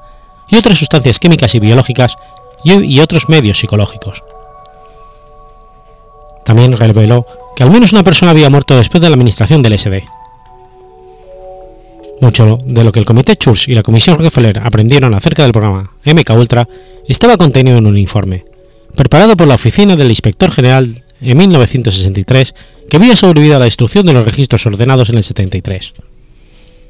[0.49, 2.17] y otras sustancias químicas y biológicas
[2.63, 4.23] y, otros medios psicológicos.
[6.43, 10.03] También reveló que al menos una persona había muerto después de la administración del LSD.
[12.21, 15.91] Mucho de lo que el Comité Church y la Comisión Rockefeller aprendieron acerca del programa
[16.05, 16.67] MK Ultra
[17.07, 18.45] estaba contenido en un informe,
[18.95, 22.55] preparado por la Oficina del Inspector General en 1963,
[22.89, 25.93] que había sobrevivido a la destrucción de los registros ordenados en el 73.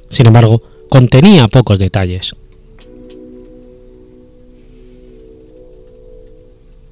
[0.09, 2.35] Sin embargo, contenía pocos detalles.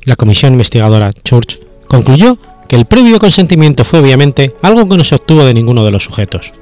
[0.06, 2.38] La comisión investigadora Church concluyó
[2.68, 6.04] que el previo consentimiento fue obviamente algo que no se obtuvo de ninguno de los
[6.04, 6.54] sujetos.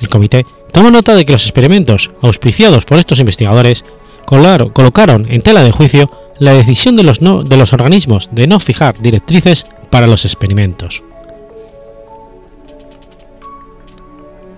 [0.00, 3.84] El comité tomó nota de que los experimentos auspiciados por estos investigadores
[4.26, 8.98] colocaron en tela de juicio la decisión de los, de los organismos de no fijar
[8.98, 11.02] directrices para los experimentos.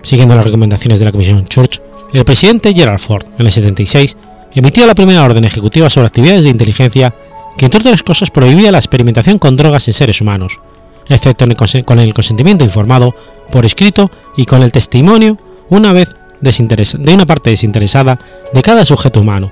[0.03, 1.81] Siguiendo las recomendaciones de la Comisión Church,
[2.13, 4.17] el presidente Gerald Ford, en el 76,
[4.53, 7.15] emitió la primera orden ejecutiva sobre actividades de inteligencia
[7.57, 10.59] que, entre otras cosas, prohibía la experimentación con drogas en seres humanos,
[11.07, 11.45] excepto
[11.85, 13.15] con el consentimiento informado,
[13.51, 15.37] por escrito y con el testimonio,
[15.69, 18.19] una vez de una parte desinteresada
[18.51, 19.51] de cada sujeto humano,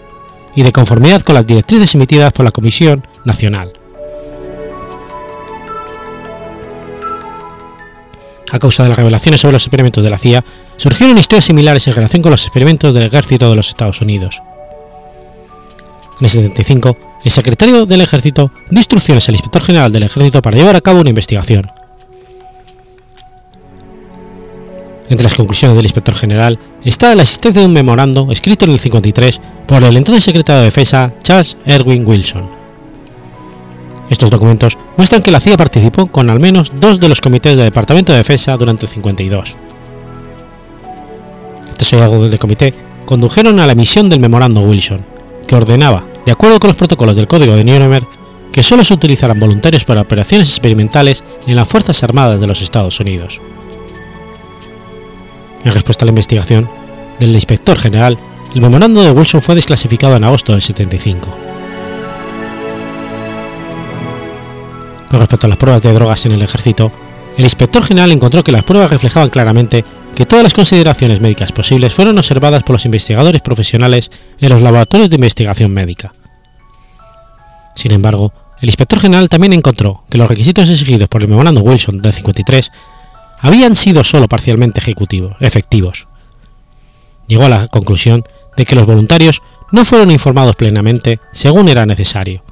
[0.60, 3.72] y de conformidad con las directrices emitidas por la Comisión Nacional.
[8.52, 10.44] A causa de las revelaciones sobre los experimentos de la CIA,
[10.76, 14.42] surgieron historias similares en relación con los experimentos del ejército de los Estados Unidos.
[16.20, 20.58] En el 75, el secretario del ejército dio instrucciones al inspector general del ejército para
[20.58, 21.72] llevar a cabo una investigación.
[25.10, 28.80] Entre las conclusiones del inspector general está la existencia de un memorando escrito en el
[28.80, 32.50] 53 por el entonces secretario de Defensa Charles Erwin Wilson.
[34.10, 37.66] Estos documentos muestran que la CIA participó con al menos dos de los comités del
[37.66, 39.56] Departamento de Defensa durante el 52.
[41.72, 42.74] Estos hallazgos del comité
[43.06, 45.04] condujeron a la emisión del memorando Wilson,
[45.48, 48.08] que ordenaba, de acuerdo con los protocolos del Código de Nuremberg,
[48.52, 53.00] que solo se utilizaran voluntarios para operaciones experimentales en las Fuerzas Armadas de los Estados
[53.00, 53.42] Unidos.
[55.64, 56.70] En respuesta a la investigación
[57.20, 58.18] del inspector general,
[58.56, 61.30] el memorando de Wilson fue desclasificado en agosto del 75.
[65.10, 66.92] Con respecto a las pruebas de drogas en el ejército,
[67.38, 69.84] el inspector general encontró que las pruebas reflejaban claramente
[70.16, 75.10] que todas las consideraciones médicas posibles fueron observadas por los investigadores profesionales en los laboratorios
[75.10, 76.14] de investigación médica.
[77.76, 82.02] Sin embargo, el inspector general también encontró que los requisitos exigidos por el memorando Wilson
[82.02, 82.72] del 53
[83.40, 86.08] habían sido solo parcialmente ejecutivos, efectivos.
[87.28, 88.24] Llegó a la conclusión
[88.58, 92.44] de que los voluntarios no fueron informados plenamente según era necesario,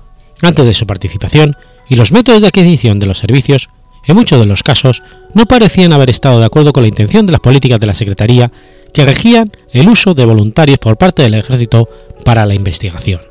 [0.42, 1.56] antes de su participación,
[1.90, 3.70] y los métodos de adquisición de los servicios,
[4.06, 7.32] en muchos de los casos, no parecían haber estado de acuerdo con la intención de
[7.32, 8.52] las políticas de la Secretaría
[8.94, 11.90] que regían el uso de voluntarios por parte del Ejército
[12.24, 13.22] para la investigación.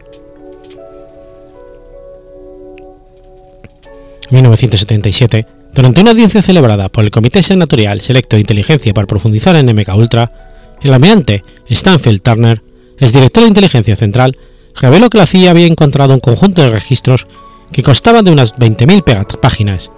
[4.31, 5.47] 1977,
[5.77, 9.95] durante una audiencia celebrada por el Comité Senatorial Selecto de Inteligencia para profundizar en MK
[9.95, 10.33] Ultra,
[10.81, 12.63] el almirante Stanfield Turner,
[12.99, 14.39] exdirector de Inteligencia Central,
[14.75, 17.27] reveló que la CIA había encontrado un conjunto de registros
[17.73, 19.91] que constaban de unas 20.000 páginas,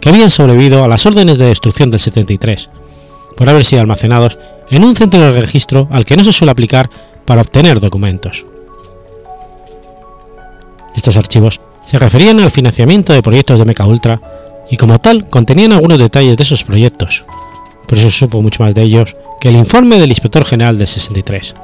[0.00, 2.70] que habían sobrevivido a las órdenes de destrucción del 73,
[3.36, 4.38] por haber sido almacenados
[4.70, 6.88] en un centro de registro al que no se suele aplicar
[7.26, 8.46] para obtener documentos.
[10.96, 15.72] Estos archivos se referían al financiamiento de proyectos de Mecha Ultra y como tal contenían
[15.72, 17.24] algunos detalles de esos proyectos,
[17.86, 21.54] pero se supo mucho más de ellos que el informe del inspector general del 63.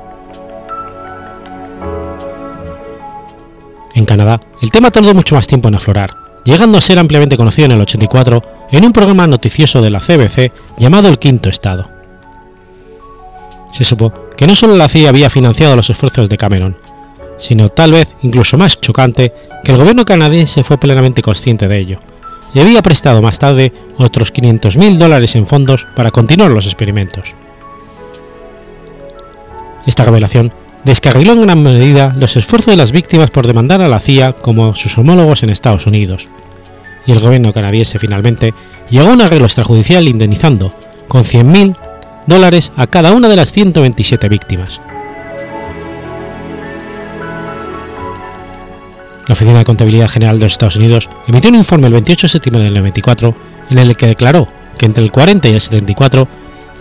[3.95, 6.11] En Canadá, el tema tardó mucho más tiempo en aflorar,
[6.45, 10.53] llegando a ser ampliamente conocido en el 84 en un programa noticioso de la CBC
[10.79, 11.89] llamado El Quinto Estado.
[13.73, 16.77] Se supo que no solo la CIA había financiado los esfuerzos de Cameron,
[17.39, 19.33] sino tal vez incluso más chocante
[19.65, 22.01] que el gobierno canadiense fue plenamente consciente de ello,
[22.55, 27.35] y había prestado más tarde otros 500.000 dólares en fondos para continuar los experimentos.
[29.87, 30.53] Esta revelación
[30.85, 34.75] descarriló en gran medida los esfuerzos de las víctimas por demandar a la CIA como
[34.75, 36.29] sus homólogos en Estados Unidos,
[37.07, 38.55] y el gobierno canadiense finalmente
[38.91, 40.73] llegó a un arreglo extrajudicial indemnizando
[41.09, 41.77] con 100.000
[42.27, 44.81] dólares a cada una de las 127 víctimas.
[49.27, 52.33] La Oficina de Contabilidad General de los Estados Unidos emitió un informe el 28 de
[52.33, 53.35] septiembre del 94
[53.70, 54.49] en el que declaró
[54.79, 56.29] que entre el 40 y el 74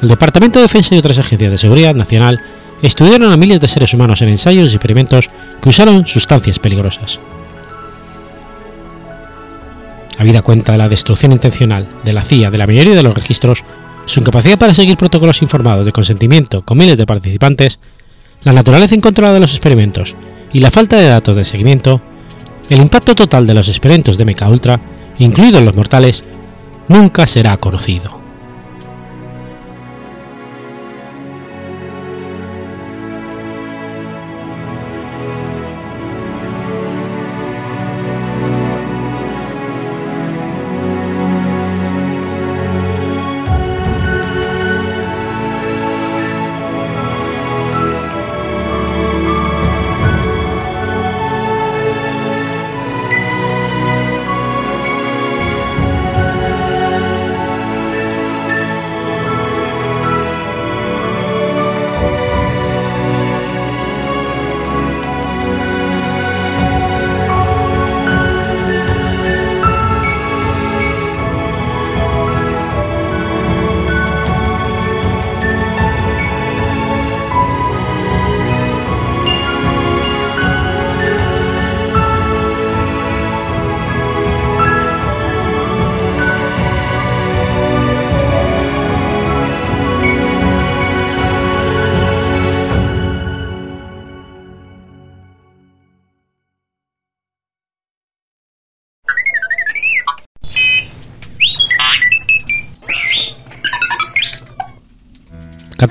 [0.01, 2.41] el Departamento de Defensa y otras agencias de seguridad nacional
[2.81, 5.29] estudiaron a miles de seres humanos en ensayos y experimentos
[5.61, 7.19] que usaron sustancias peligrosas.
[10.17, 13.63] Habida cuenta de la destrucción intencional de la CIA de la mayoría de los registros,
[14.05, 17.79] su incapacidad para seguir protocolos informados de consentimiento con miles de participantes,
[18.43, 20.15] la naturaleza incontrolada de los experimentos
[20.51, 22.01] y la falta de datos de seguimiento,
[22.71, 24.79] el impacto total de los experimentos de Mecha Ultra,
[25.19, 26.23] incluidos los mortales,
[26.87, 28.20] nunca será conocido.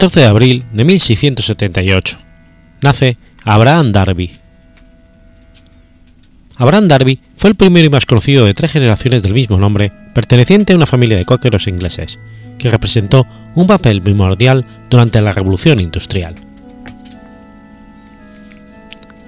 [0.00, 2.16] 14 de abril de 1678.
[2.80, 4.32] Nace Abraham Darby.
[6.56, 10.72] Abraham Darby fue el primero y más conocido de tres generaciones del mismo nombre, perteneciente
[10.72, 12.18] a una familia de coqueros ingleses,
[12.58, 16.34] que representó un papel primordial durante la Revolución Industrial.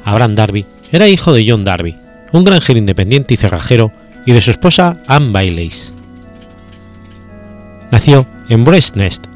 [0.05, 1.97] Abraham Darby era hijo de John Darby,
[2.33, 3.93] un granjero independiente y cerrajero,
[4.25, 5.93] y de su esposa Anne Bayleys.
[7.91, 9.27] Nació en Breast Nest,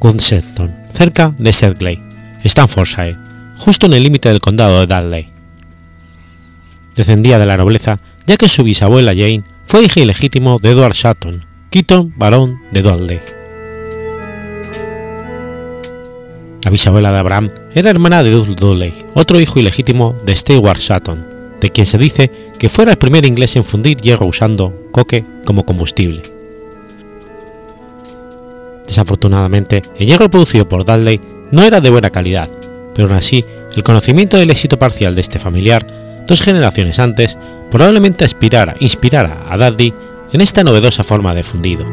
[0.00, 2.02] Gunsetton, cerca de Sedgley,
[2.44, 3.16] Staffordshire,
[3.56, 5.28] justo en el límite del condado de Dudley.
[6.94, 11.44] Descendía de la nobleza, ya que su bisabuela Jane fue hija ilegítimo de Edward Sutton,
[11.70, 13.20] Keaton, barón de Dudley.
[16.62, 21.26] La bisabuela de Abraham era hermana de Dudley, otro hijo ilegítimo de Stewart Sutton,
[21.60, 25.64] de quien se dice que fuera el primer inglés en fundir hierro usando coque como
[25.64, 26.37] combustible.
[28.88, 31.20] Desafortunadamente, el hierro producido por Dudley
[31.50, 32.48] no era de buena calidad,
[32.94, 33.44] pero aún así,
[33.76, 35.86] el conocimiento del éxito parcial de este familiar,
[36.26, 37.36] dos generaciones antes,
[37.70, 39.92] probablemente inspirara, inspirara a Dudley
[40.32, 41.84] en esta novedosa forma de fundido.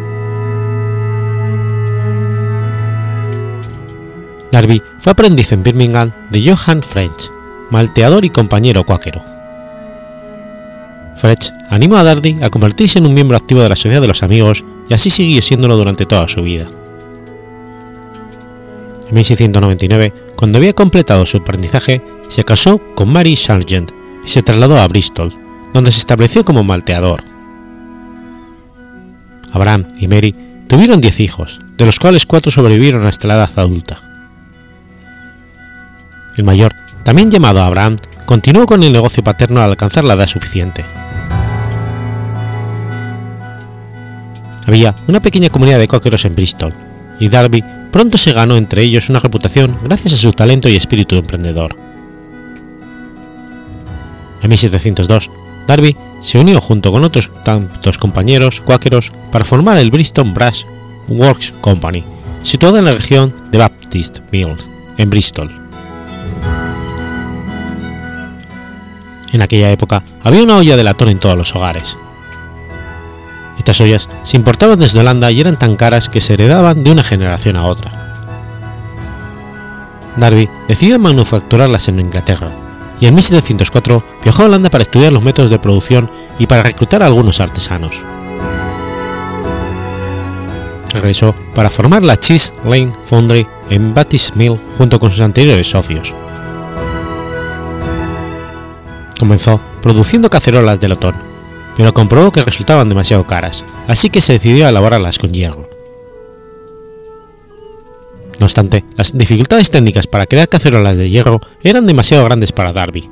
[4.54, 7.30] Darby fue aprendiz en Birmingham de Johann French,
[7.72, 9.22] malteador y compañero cuáquero.
[11.18, 14.24] French animó a Darby a convertirse en un miembro activo de la Sociedad de los
[14.24, 16.68] Amigos y así siguió siéndolo durante toda su vida.
[19.16, 23.94] En 1699, cuando había completado su aprendizaje, se casó con Mary Sargent
[24.26, 25.34] y se trasladó a Bristol,
[25.74, 27.24] donde se estableció como malteador.
[29.54, 30.36] Abraham y Mary
[30.68, 34.02] tuvieron diez hijos, de los cuales cuatro sobrevivieron hasta la edad adulta.
[36.36, 37.96] El mayor, también llamado Abraham,
[38.26, 40.84] continuó con el negocio paterno al alcanzar la edad suficiente.
[44.68, 46.74] Había una pequeña comunidad de coqueros en Bristol,
[47.18, 47.64] y Darby
[47.96, 51.78] pronto se ganó entre ellos una reputación gracias a su talento y espíritu emprendedor.
[54.42, 55.32] En 1702,
[55.66, 60.68] Darby se unió junto con otros tantos compañeros cuáqueros para formar el Bristol Brass
[61.08, 62.04] Works Company,
[62.44, 64.68] situada en la región de Baptist Mills,
[64.98, 65.50] en Bristol.
[69.32, 71.98] En aquella época había una olla de latón en todos los hogares.
[73.66, 77.02] Estas ollas se importaban desde Holanda y eran tan caras que se heredaban de una
[77.02, 77.90] generación a otra.
[80.18, 82.52] Darby decidió manufacturarlas en Inglaterra
[83.02, 87.02] y en 1704 viajó a Holanda para estudiar los métodos de producción y para reclutar
[87.02, 88.04] a algunos artesanos.
[90.94, 96.14] Regresó para formar la Cheese Lane Foundry en Baptist Mill junto con sus anteriores socios.
[99.18, 101.35] Comenzó produciendo cacerolas de latón,
[101.76, 105.70] pero comprobó que resultaban demasiado caras, así que se decidió a elaborarlas con hierro.
[108.40, 113.10] No obstante, las dificultades técnicas para crear cacerolas de hierro eran demasiado grandes para Darby.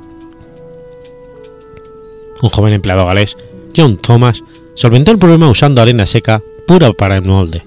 [2.42, 3.36] Un joven empleado galés,
[3.74, 4.42] John Thomas,
[4.74, 7.62] solventó el problema usando arena seca pura para el molde,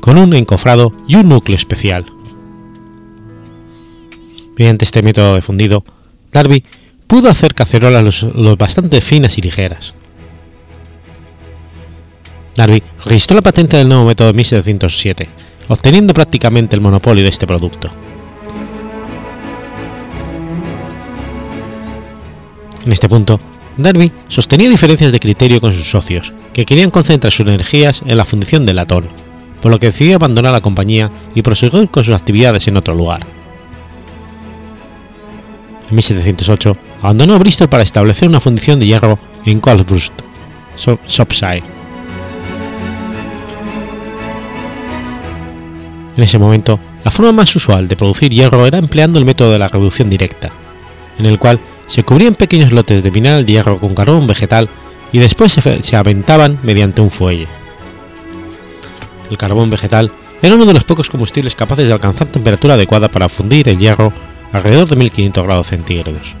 [0.00, 2.04] con un encofrado y un núcleo especial.
[4.56, 5.84] Mediante este método de fundido,
[6.32, 6.64] Darby
[7.08, 9.94] pudo hacer cacerolas lo, bastante finas y ligeras.
[12.54, 15.28] Darby registró la patente del nuevo método en 1707,
[15.68, 17.88] obteniendo prácticamente el monopolio de este producto.
[22.84, 23.40] En este punto,
[23.76, 28.24] Darby sostenía diferencias de criterio con sus socios, que querían concentrar sus energías en la
[28.24, 29.08] fundición del latón,
[29.62, 33.26] por lo que decidió abandonar la compañía y proseguir con sus actividades en otro lugar.
[35.88, 40.12] En 1708 abandonó Bristol para establecer una fundición de hierro en Colesburst,
[40.76, 41.62] Shropshire.
[46.16, 49.58] En ese momento, la forma más usual de producir hierro era empleando el método de
[49.58, 50.50] la reducción directa,
[51.18, 54.68] en el cual se cubrían pequeños lotes de mineral de hierro con carbón vegetal
[55.12, 57.46] y después se, se aventaban mediante un fuelle.
[59.30, 60.10] El carbón vegetal
[60.42, 64.12] era uno de los pocos combustibles capaces de alcanzar temperatura adecuada para fundir el hierro
[64.52, 66.36] alrededor de 1500 grados centígrados.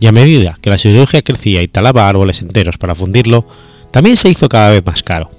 [0.00, 3.46] Y a medida que la siderurgia crecía y talaba árboles enteros para fundirlo,
[3.90, 5.30] también se hizo cada vez más caro.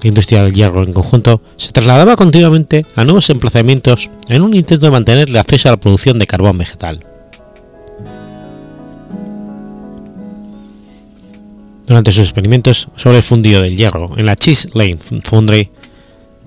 [0.00, 4.86] La industria del hierro en conjunto se trasladaba continuamente a nuevos emplazamientos en un intento
[4.86, 7.04] de mantener el acceso a la producción de carbón vegetal.
[11.88, 15.70] Durante sus experimentos sobre el fundido del hierro en la Cheese Lane Foundry,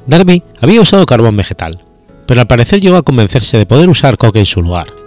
[0.08, 1.80] Darby había usado carbón vegetal,
[2.28, 5.01] pero al parecer llegó a convencerse de poder usar coque en su lugar.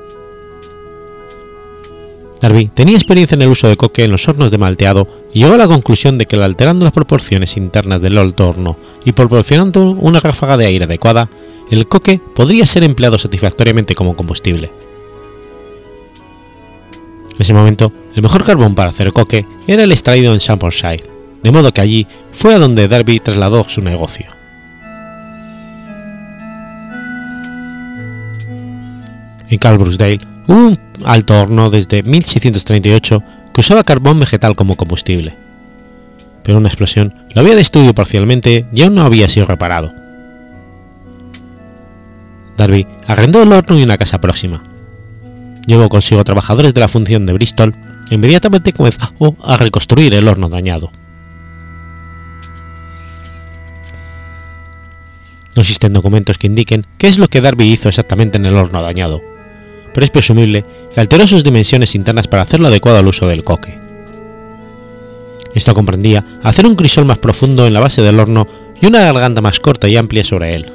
[2.45, 5.55] Darby tenía experiencia en el uso de coque en los hornos de malteado y llegó
[5.55, 10.59] a la conclusión de que alterando las proporciones internas del horno y proporcionando una ráfaga
[10.59, 11.30] de aire adecuada,
[11.70, 14.70] el coque podría ser empleado satisfactoriamente como combustible.
[17.34, 21.05] En ese momento, el mejor carbón para hacer coque era el extraído en Shampshire,
[21.42, 24.26] de modo que allí fue a donde Darby trasladó su negocio.
[29.49, 33.22] En Calbrookdale hubo un alto horno desde 1638
[33.55, 35.36] que usaba carbón vegetal como combustible,
[36.42, 39.92] pero una explosión lo había destruido parcialmente y aún no había sido reparado.
[42.57, 44.62] Darby arrendó el horno y una casa próxima.
[45.66, 47.74] Llevó consigo trabajadores de la función de Bristol
[48.11, 50.90] e inmediatamente comenzó a reconstruir el horno dañado.
[55.57, 58.82] No existen documentos que indiquen qué es lo que Darby hizo exactamente en el horno
[58.82, 59.22] dañado,
[59.95, 63.78] pero es presumible que alteró sus dimensiones internas para hacerlo adecuado al uso del coque.
[65.55, 68.47] Esto comprendía hacer un crisol más profundo en la base del horno
[68.80, 70.72] y una garganta más corta y amplia sobre él.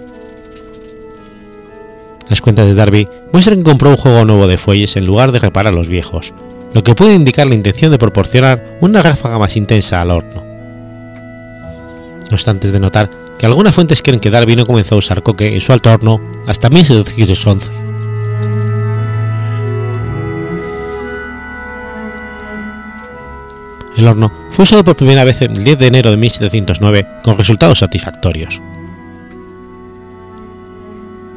[2.30, 5.40] Las cuentas de Darby muestran que compró un juego nuevo de fuelles en lugar de
[5.40, 6.34] reparar los viejos,
[6.74, 10.46] lo que puede indicar la intención de proporcionar una ráfaga más intensa al horno.
[12.30, 15.24] No obstante, es de notar que algunas fuentes creen que Darby no comenzó a usar
[15.24, 17.89] coque en su alto horno hasta 1711
[23.98, 27.80] el horno fue usado por primera vez el 10 de enero de 1709 con resultados
[27.80, 28.62] satisfactorios.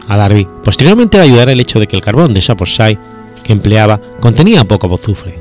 [0.09, 2.99] A Darby posteriormente le ayudará el hecho de que el carbón de Shropshire
[3.43, 5.39] que empleaba contenía poco azufre.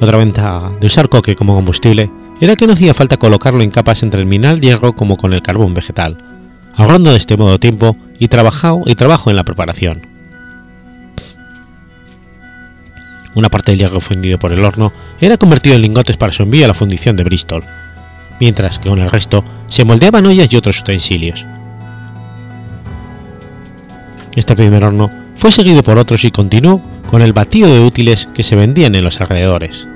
[0.00, 2.10] Otra ventaja de usar coque como combustible
[2.40, 5.42] era que no hacía falta colocarlo en capas entre el mineral hierro como con el
[5.42, 6.16] carbón vegetal,
[6.74, 10.09] ahorrando de este modo tiempo y trabajo, y trabajo en la preparación.
[13.34, 16.64] Una parte del hierro fundido por el horno era convertido en lingotes para su envío
[16.64, 17.64] a la fundición de Bristol,
[18.40, 21.46] mientras que con el resto se moldeaban ollas y otros utensilios.
[24.34, 28.42] Este primer horno fue seguido por otros y continuó con el batido de útiles que
[28.42, 29.88] se vendían en los alrededores.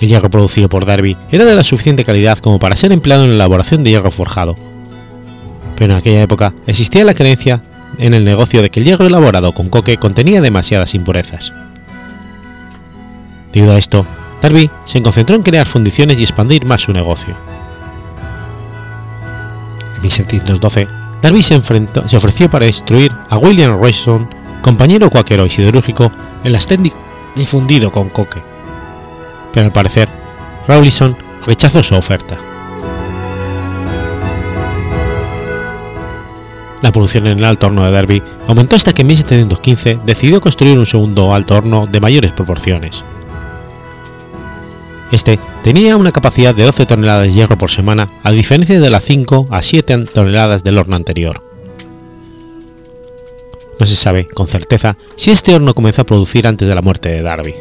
[0.00, 3.30] El hierro producido por Darby era de la suficiente calidad como para ser empleado en
[3.30, 4.56] la elaboración de hierro forjado,
[5.76, 7.62] pero en aquella época existía la creencia
[7.98, 11.52] en el negocio de que el hierro elaborado con coque contenía demasiadas impurezas.
[13.52, 14.06] Debido a esto,
[14.40, 17.36] Darby se concentró en crear fundiciones y expandir más su negocio.
[19.96, 20.88] En 1712,
[21.22, 21.56] Darby se,
[22.16, 24.28] ofreció para instruir a William Rayson,
[24.62, 26.10] compañero cuáquero y siderúrgico,
[26.44, 26.98] en las técnicas
[27.92, 28.42] con coque,
[29.52, 30.08] pero al parecer,
[30.68, 31.16] Rawlinson
[31.46, 32.36] rechazó su oferta.
[36.82, 40.76] La producción en el alto horno de Derby aumentó hasta que en 1715 decidió construir
[40.76, 43.04] un segundo alto horno de mayores proporciones.
[45.12, 49.04] Este tenía una capacidad de 12 toneladas de hierro por semana, a diferencia de las
[49.04, 51.40] 5 a 7 toneladas del horno anterior.
[53.78, 57.10] No se sabe con certeza si este horno comenzó a producir antes de la muerte
[57.10, 57.54] de Darby.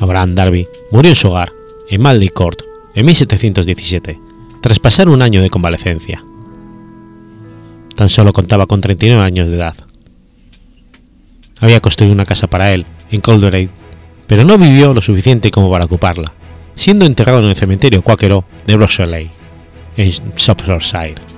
[0.00, 1.52] Abraham Darby murió en su hogar,
[1.88, 2.62] en Maldy Court,
[2.94, 4.31] en 1717
[4.62, 6.24] tras pasar un año de convalecencia.
[7.96, 9.74] Tan solo contaba con 39 años de edad.
[11.60, 13.68] Había construido una casa para él, en Colderade,
[14.26, 16.32] pero no vivió lo suficiente como para ocuparla,
[16.74, 19.30] siendo enterrado en el cementerio cuáquero de Brocheley,
[19.96, 21.31] en Shropshire.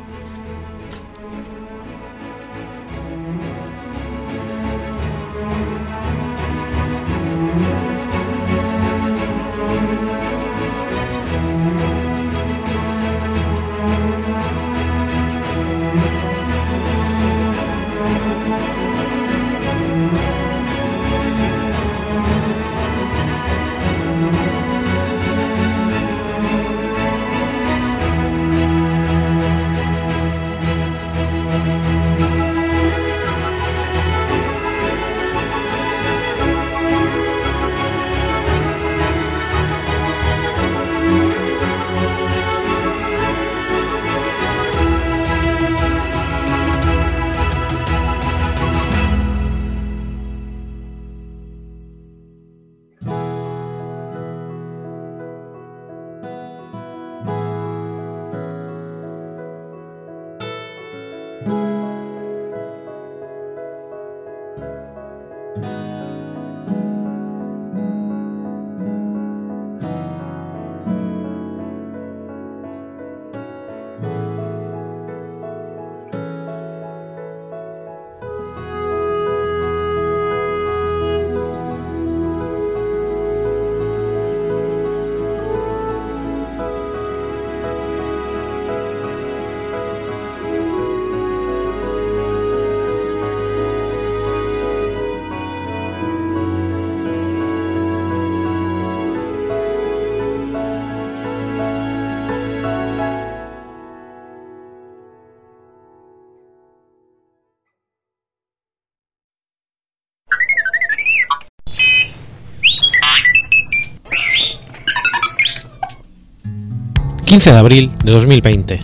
[117.45, 118.79] 15 de abril de 2020.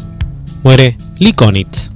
[0.64, 1.90] Muere Lee Konitz.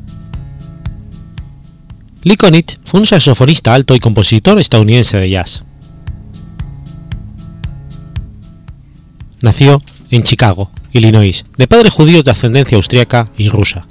[2.23, 5.63] Lee Konitz fue un saxofonista alto y compositor estadounidense de jazz.
[9.43, 13.87] Nació en Chicago, Illinois, de padres judíos de ascendencia austríaca y rusa.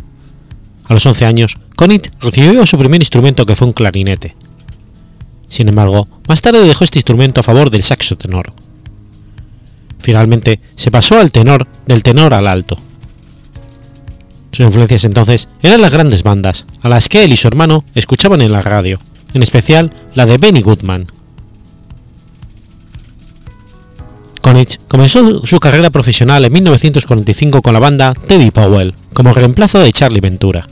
[0.86, 4.36] A los 11 años, Konitz recibió su primer instrumento que fue un clarinete.
[5.47, 8.51] Sin embargo, más tarde dejó este instrumento a favor del saxo tenor.
[10.04, 12.78] Finalmente se pasó al tenor, del tenor al alto.
[14.51, 18.41] Sus influencias entonces eran las grandes bandas, a las que él y su hermano escuchaban
[18.41, 18.99] en la radio,
[19.34, 21.08] en especial la de Benny Goodman.
[24.41, 29.93] Konitz comenzó su carrera profesional en 1945 con la banda Teddy Powell, como reemplazo de
[29.93, 30.68] Charlie Ventura.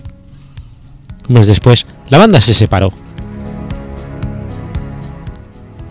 [1.29, 2.91] Un mes después, la banda se separó.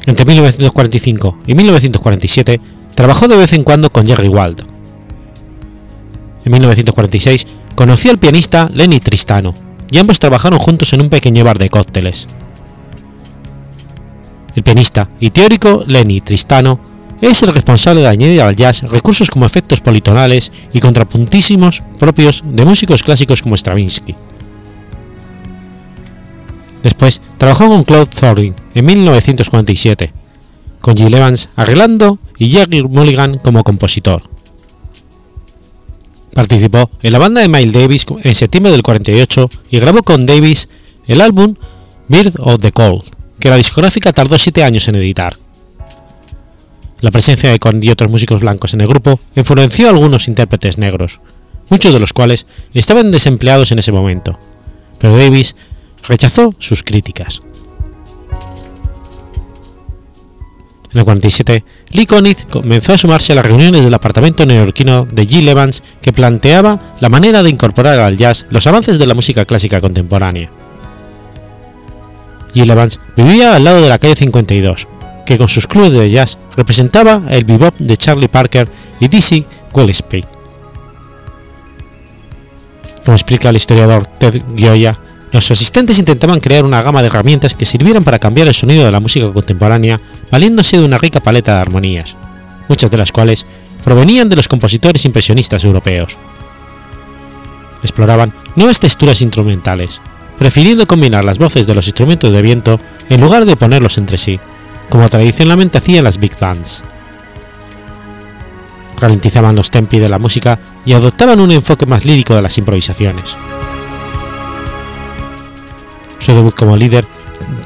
[0.04, 2.60] Entre 1945 y 1947
[2.94, 4.62] Trabajó de vez en cuando con Jerry Wald.
[6.44, 9.54] En 1946 conoció al pianista Lenny Tristano
[9.90, 12.28] y ambos trabajaron juntos en un pequeño bar de cócteles.
[14.54, 16.80] El pianista y teórico Lenny Tristano
[17.20, 22.64] es el responsable de añadir al jazz recursos como efectos politonales y contrapuntísimos propios de
[22.64, 24.14] músicos clásicos como Stravinsky.
[26.82, 30.12] Después trabajó con Claude Thorin en 1947,
[30.90, 34.22] con Gil Evans arreglando y Jerry Mulligan como compositor.
[36.34, 40.68] Participó en la banda de Miles Davis en septiembre del 48 y grabó con Davis
[41.06, 41.54] el álbum
[42.08, 43.04] Bird of the Cold,
[43.38, 45.38] que la discográfica tardó siete años en editar.
[47.00, 50.76] La presencia de Con y otros músicos blancos en el grupo influenció a algunos intérpretes
[50.76, 51.20] negros,
[51.68, 54.36] muchos de los cuales estaban desempleados en ese momento,
[54.98, 55.54] pero Davis
[56.02, 57.42] rechazó sus críticas.
[60.92, 65.24] En el 47, Lee Konitz comenzó a sumarse a las reuniones del apartamento neoyorquino de
[65.24, 69.44] Gil Evans que planteaba la manera de incorporar al jazz los avances de la música
[69.44, 70.50] clásica contemporánea.
[72.52, 74.88] Gil Evans vivía al lado de la calle 52,
[75.26, 78.68] que con sus clubes de jazz representaba el bebop de Charlie Parker
[78.98, 80.26] y Dizzy Gillespie.
[83.04, 84.98] Como explica el historiador Ted Gioia,
[85.32, 88.90] los asistentes intentaban crear una gama de herramientas que sirvieran para cambiar el sonido de
[88.90, 90.00] la música contemporánea
[90.30, 92.16] valiéndose de una rica paleta de armonías,
[92.68, 93.46] muchas de las cuales
[93.84, 96.16] provenían de los compositores impresionistas europeos.
[97.82, 100.00] Exploraban nuevas texturas instrumentales,
[100.38, 104.40] prefiriendo combinar las voces de los instrumentos de viento en lugar de ponerlos entre sí,
[104.90, 106.82] como tradicionalmente hacían las big bands.
[108.98, 113.36] Ralentizaban los tempi de la música y adoptaban un enfoque más lírico de las improvisaciones.
[116.30, 117.04] Su debut como líder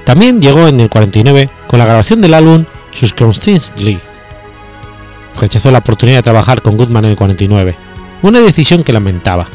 [0.06, 3.98] también llegó en el 49 con la grabación del álbum Subconsciously.
[5.38, 7.74] Rechazó la oportunidad de trabajar con Goodman en el 49,
[8.22, 9.46] una decisión que lamentaba.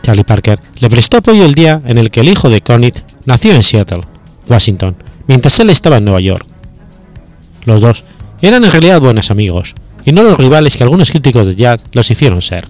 [0.00, 3.52] Charlie Parker le prestó apoyo el día en el que el hijo de Connick nació
[3.52, 4.04] en Seattle,
[4.48, 6.46] Washington, mientras él estaba en Nueva York.
[7.66, 8.04] Los dos
[8.40, 9.74] eran en realidad buenos amigos,
[10.06, 12.66] y no los rivales que algunos críticos de jazz los hicieron ser.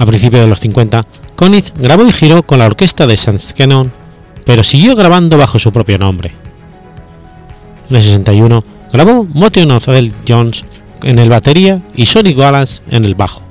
[0.00, 1.04] A principios de los 50,
[1.36, 3.92] Konitz grabó y giró con la orquesta de Sans Cannon,
[4.46, 6.32] pero siguió grabando bajo su propio nombre.
[7.90, 9.86] En el 61 grabó Motion of
[10.26, 10.64] Jones
[11.02, 13.42] en el batería y Sonny Wallace en el bajo.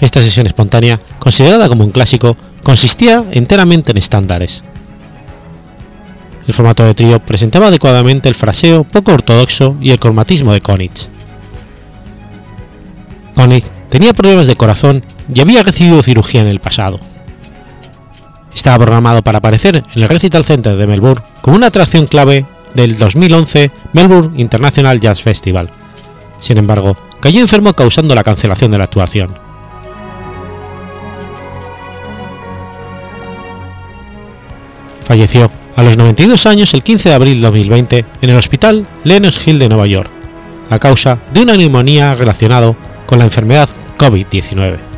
[0.00, 4.64] Esta sesión espontánea, considerada como un clásico, consistía enteramente en estándares.
[6.48, 11.10] El formato de trío presentaba adecuadamente el fraseo poco ortodoxo y el cromatismo de Konitz.
[13.36, 16.98] Konitz Tenía problemas de corazón y había recibido cirugía en el pasado.
[18.52, 22.98] Estaba programado para aparecer en el Recital Center de Melbourne como una atracción clave del
[22.98, 25.70] 2011 Melbourne International Jazz Festival.
[26.40, 29.32] Sin embargo, cayó enfermo causando la cancelación de la actuación.
[35.04, 39.46] Falleció a los 92 años el 15 de abril de 2020 en el Hospital Lenox
[39.46, 40.10] Hill de Nueva York,
[40.68, 42.74] a causa de una neumonía relacionada
[43.06, 44.93] con la enfermedad COVID-19.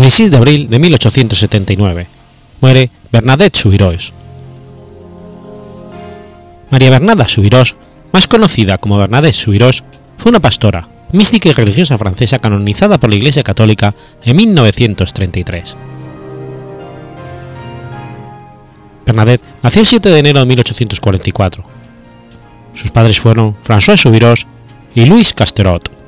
[0.00, 2.06] 16 de abril de 1879.
[2.60, 4.12] Muere Bernadette Subiroes.
[6.70, 7.76] María Bernada Subiros,
[8.12, 9.84] más conocida como Bernadette Subiros,
[10.16, 15.76] fue una pastora, mística y religiosa francesa canonizada por la Iglesia Católica en 1933.
[19.06, 21.64] Bernadette nació el 7 de enero de 1844.
[22.74, 24.48] Sus padres fueron François Subiros
[24.94, 26.03] y Luis Casterot.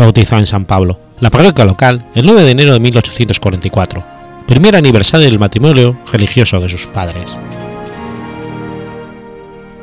[0.00, 4.02] Fue bautizada en San Pablo, la parroquia local el 9 de enero de 1844,
[4.46, 7.36] primer aniversario del matrimonio religioso de sus padres.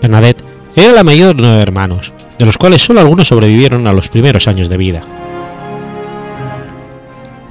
[0.01, 0.43] Bernadette
[0.75, 4.47] era la mayor de nueve hermanos, de los cuales solo algunos sobrevivieron a los primeros
[4.47, 5.03] años de vida.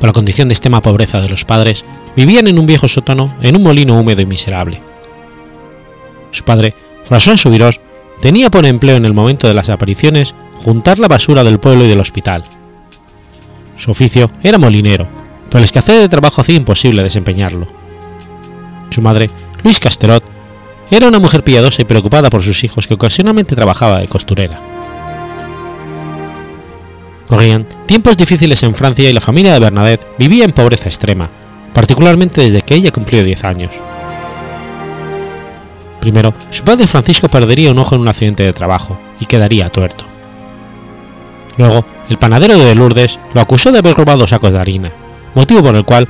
[0.01, 1.85] por la condición de extrema pobreza de los padres,
[2.17, 4.81] vivían en un viejo sótano en un molino húmedo y miserable.
[6.33, 6.75] Su padre,
[7.09, 7.79] François Subirós,
[8.21, 11.89] tenía por empleo en el momento de las apariciones juntar la basura del pueblo y
[11.89, 12.43] del hospital.
[13.77, 15.07] Su oficio era molinero,
[15.49, 17.67] pero el escasez de trabajo hacía imposible desempeñarlo.
[18.91, 19.31] Su madre,
[19.63, 20.25] Luis Casterot,
[20.91, 24.59] era una mujer piadosa y preocupada por sus hijos que ocasionalmente trabajaba de costurera.
[27.27, 31.29] Corrían tiempos difíciles en Francia y la familia de Bernadette vivía en pobreza extrema,
[31.75, 33.75] particularmente desde que ella cumplió 10 años.
[36.01, 40.05] Primero, su padre Francisco perdería un ojo en un accidente de trabajo y quedaría tuerto.
[41.59, 44.93] Luego, el panadero de Lourdes lo acusó de haber robado sacos de harina,
[45.35, 46.09] motivo por el cual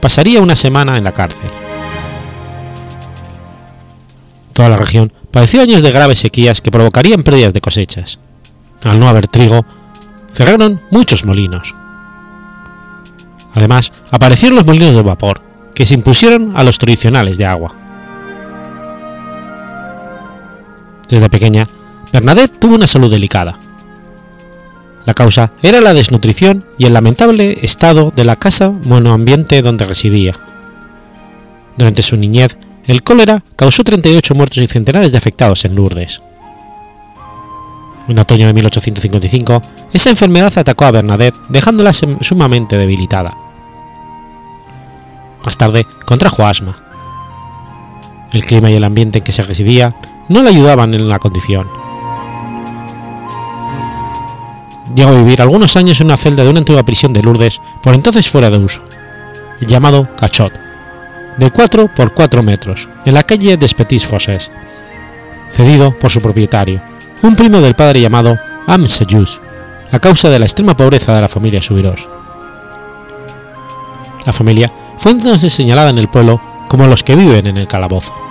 [0.00, 1.50] pasaría una semana en la cárcel.
[4.52, 8.18] Toda la región padeció años de graves sequías que provocarían pérdidas de cosechas.
[8.82, 9.64] Al no haber trigo,
[10.32, 11.74] cerraron muchos molinos.
[13.54, 15.42] Además, aparecieron los molinos de vapor,
[15.74, 17.74] que se impusieron a los tradicionales de agua.
[21.08, 21.66] Desde pequeña,
[22.12, 23.58] Bernadette tuvo una salud delicada.
[25.08, 30.34] La causa era la desnutrición y el lamentable estado de la casa monoambiente donde residía.
[31.78, 36.20] Durante su niñez, el cólera causó 38 muertos y centenares de afectados en Lourdes.
[38.06, 39.62] En otoño de 1855,
[39.94, 43.32] esa enfermedad atacó a Bernadette dejándola sumamente debilitada.
[45.42, 46.76] Más tarde contrajo asma.
[48.34, 49.94] El clima y el ambiente en que se residía
[50.28, 51.87] no le ayudaban en la condición.
[54.98, 57.94] Llegó a vivir algunos años en una celda de una antigua prisión de Lourdes, por
[57.94, 58.82] entonces fuera de uso,
[59.60, 60.52] llamado Cachot,
[61.36, 64.50] de 4 por 4 metros, en la calle des Petits Fosses,
[65.52, 66.82] cedido por su propietario,
[67.22, 69.40] un primo del padre llamado Am Sejus,
[69.92, 72.08] a causa de la extrema pobreza de la familia Subirós.
[74.26, 78.27] La familia fue entonces señalada en el pueblo como los que viven en el calabozo.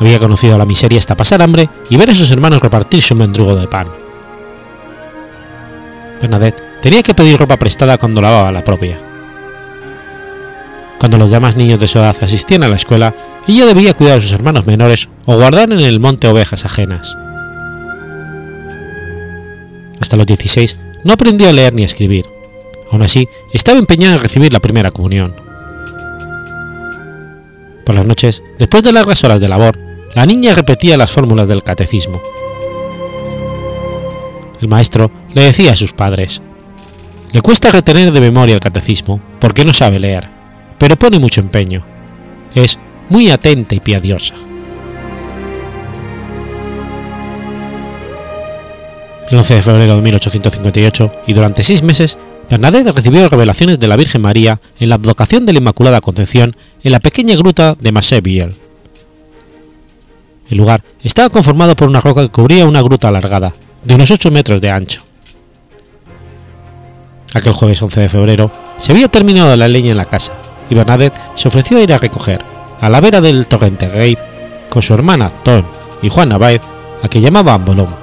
[0.00, 3.54] Había conocido la miseria hasta pasar hambre y ver a sus hermanos repartirse un mendrugo
[3.56, 3.88] de pan.
[6.20, 8.98] Bernadette tenía que pedir ropa prestada cuando lavaba la propia.
[10.98, 13.14] Cuando los demás niños de su edad asistían a la escuela,
[13.46, 17.16] ella debía cuidar a sus hermanos menores o guardar en el monte ovejas ajenas.
[20.00, 22.26] Hasta los 16 no aprendió a leer ni a escribir.
[22.90, 25.34] Aún así, estaba empeñada en recibir la primera comunión.
[27.84, 29.78] Por las noches, después de largas horas de labor,
[30.18, 32.20] la niña repetía las fórmulas del catecismo.
[34.60, 36.42] El maestro le decía a sus padres,
[37.30, 40.28] le cuesta retener de memoria el catecismo porque no sabe leer,
[40.76, 41.84] pero pone mucho empeño.
[42.52, 44.34] Es muy atenta y piadiosa.
[49.30, 52.18] El 11 de febrero de 1858 y durante seis meses,
[52.50, 56.90] Bernadette recibió revelaciones de la Virgen María en la advocación de la Inmaculada Concepción en
[56.90, 58.67] la pequeña gruta de Masséville.
[60.50, 63.52] El lugar estaba conformado por una roca que cubría una gruta alargada,
[63.84, 65.02] de unos 8 metros de ancho.
[67.34, 70.32] Aquel jueves 11 de febrero se había terminado la leña en la casa
[70.70, 72.42] y Bernadette se ofreció a ir a recoger,
[72.80, 74.18] a la vera del torrente Grave,
[74.70, 75.66] con su hermana Ton
[76.00, 76.62] y Juan Navaez,
[77.02, 77.94] a que llamaban Bolón.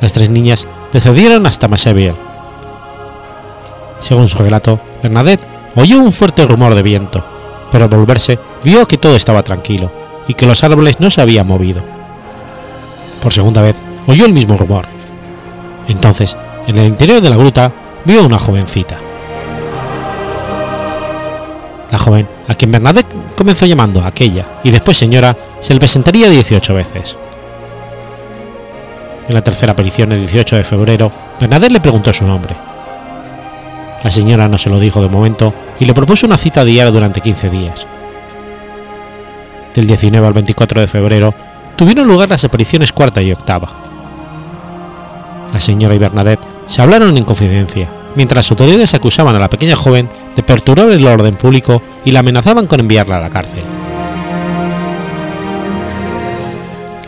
[0.00, 2.14] Las tres niñas descendieron hasta Masséville.
[3.98, 7.24] Según su relato, Bernadette oyó un fuerte rumor de viento,
[7.72, 9.90] pero al volverse vio que todo estaba tranquilo
[10.28, 11.82] y que los árboles no se habían movido.
[13.20, 13.76] Por segunda vez
[14.06, 14.86] oyó el mismo rumor.
[15.88, 17.72] Entonces, en el interior de la gruta,
[18.04, 18.98] vio a una jovencita.
[21.90, 26.74] La joven, a quien Bernadette comenzó llamando aquella y después señora, se le presentaría 18
[26.74, 27.16] veces.
[29.26, 31.10] En la tercera aparición, el 18 de febrero,
[31.40, 32.54] Bernadette le preguntó su nombre.
[34.04, 37.20] La señora no se lo dijo de momento y le propuso una cita diaria durante
[37.20, 37.86] 15 días
[39.74, 41.34] del 19 al 24 de febrero,
[41.76, 43.68] tuvieron lugar las apariciones cuarta y octava.
[45.52, 49.76] La señora y Bernadette se hablaron en confidencia, mientras las autoridades acusaban a la pequeña
[49.76, 53.62] joven de perturbar el orden público y la amenazaban con enviarla a la cárcel.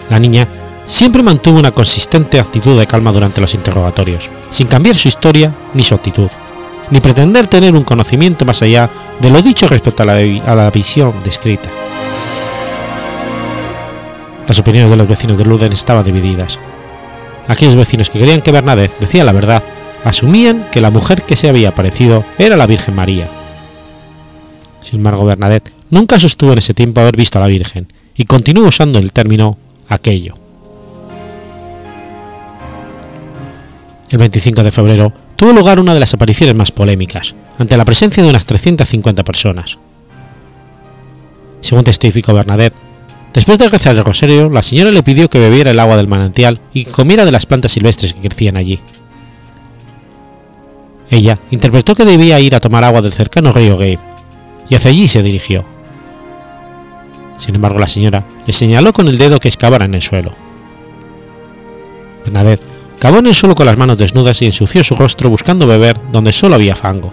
[0.08, 0.48] La niña
[0.86, 5.82] siempre mantuvo una consistente actitud de calma durante los interrogatorios, sin cambiar su historia ni
[5.82, 6.30] su actitud,
[6.90, 8.90] ni pretender tener un conocimiento más allá
[9.20, 10.14] de lo dicho respecto a la,
[10.46, 11.68] a la visión descrita.
[14.50, 16.58] Las opiniones de los vecinos de Lourdes estaban divididas.
[17.46, 19.62] Aquellos vecinos que creían que Bernadette decía la verdad
[20.02, 23.28] asumían que la mujer que se había aparecido era la Virgen María.
[24.80, 27.86] Sin embargo, Bernadette nunca sostuvo en ese tiempo haber visto a la Virgen
[28.16, 29.56] y continuó usando el término
[29.88, 30.34] aquello.
[34.10, 38.20] El 25 de febrero tuvo lugar una de las apariciones más polémicas, ante la presencia
[38.20, 39.78] de unas 350 personas.
[41.60, 42.89] Según testificó Bernadette,
[43.32, 46.60] después de rezar el rosario, la señora le pidió que bebiera el agua del manantial
[46.72, 48.80] y que comiera de las plantas silvestres que crecían allí.
[51.10, 53.98] Ella interpretó que debía ir a tomar agua del cercano río Gave,
[54.68, 55.64] y hacia allí se dirigió.
[57.38, 60.32] Sin embargo, la señora le señaló con el dedo que excavara en el suelo.
[62.24, 62.62] Bernadette
[62.98, 66.32] cavó en el suelo con las manos desnudas y ensució su rostro buscando beber donde
[66.32, 67.12] solo había fango.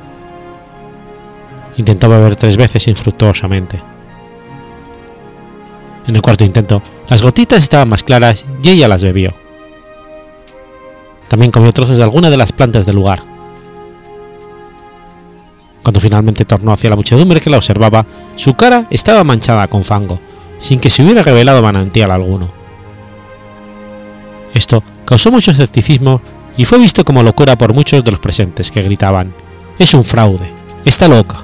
[1.78, 3.80] Intentó beber tres veces infructuosamente.
[6.08, 9.34] En el cuarto intento, las gotitas estaban más claras y ella las bebió.
[11.28, 13.22] También comió trozos de alguna de las plantas del lugar.
[15.84, 18.06] Cuando finalmente tornó hacia la muchedumbre que la observaba,
[18.38, 20.20] su cara estaba manchada con fango,
[20.60, 22.50] sin que se hubiera revelado manantial alguno.
[24.54, 26.22] Esto causó mucho escepticismo
[26.56, 29.34] y fue visto como locura por muchos de los presentes que gritaban,
[29.78, 30.52] es un fraude,
[30.86, 31.44] está loca,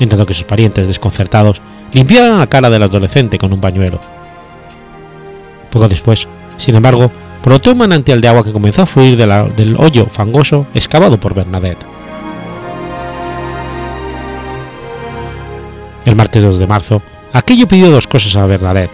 [0.00, 1.60] en tanto que sus parientes desconcertados
[1.92, 4.00] limpiaban la cara del adolescente con un pañuelo.
[5.70, 7.10] Poco después, sin embargo,
[7.44, 11.86] brotó un manantial de agua que comenzó a fluir del hoyo fangoso excavado por Bernadette.
[16.04, 18.90] El martes 2 de marzo, aquello pidió dos cosas a Bernadette,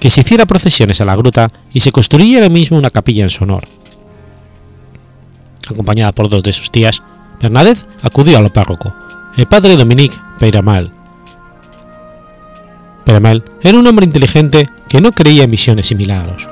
[0.00, 3.44] que se hiciera procesiones a la gruta y se construyera mismo una capilla en su
[3.44, 3.62] honor.
[5.70, 7.02] Acompañada por dos de sus tías,
[7.40, 8.92] Bernadette acudió al párroco,
[9.36, 10.92] el padre Dominique Peyramal.
[13.04, 16.48] Peyramal era un hombre inteligente que no creía en misiones y milagros.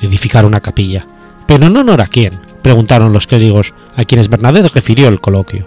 [0.00, 1.06] Edificar una capilla,
[1.46, 5.66] pero en honor a quién, preguntaron los clérigos a quienes Bernadette refirió el coloquio.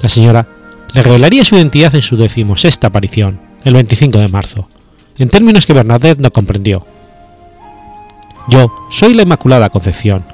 [0.00, 0.46] La señora
[0.92, 4.68] le revelaría su identidad en su decimosexta aparición, el 25 de marzo,
[5.18, 6.86] en términos que Bernadette no comprendió.
[8.48, 10.24] Yo soy la Inmaculada Concepción.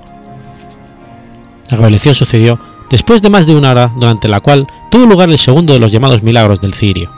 [1.71, 2.61] La revelación sucedió
[2.93, 5.91] después de más de una hora durante la cual tuvo lugar el segundo de los
[5.91, 7.11] llamados milagros del cirio.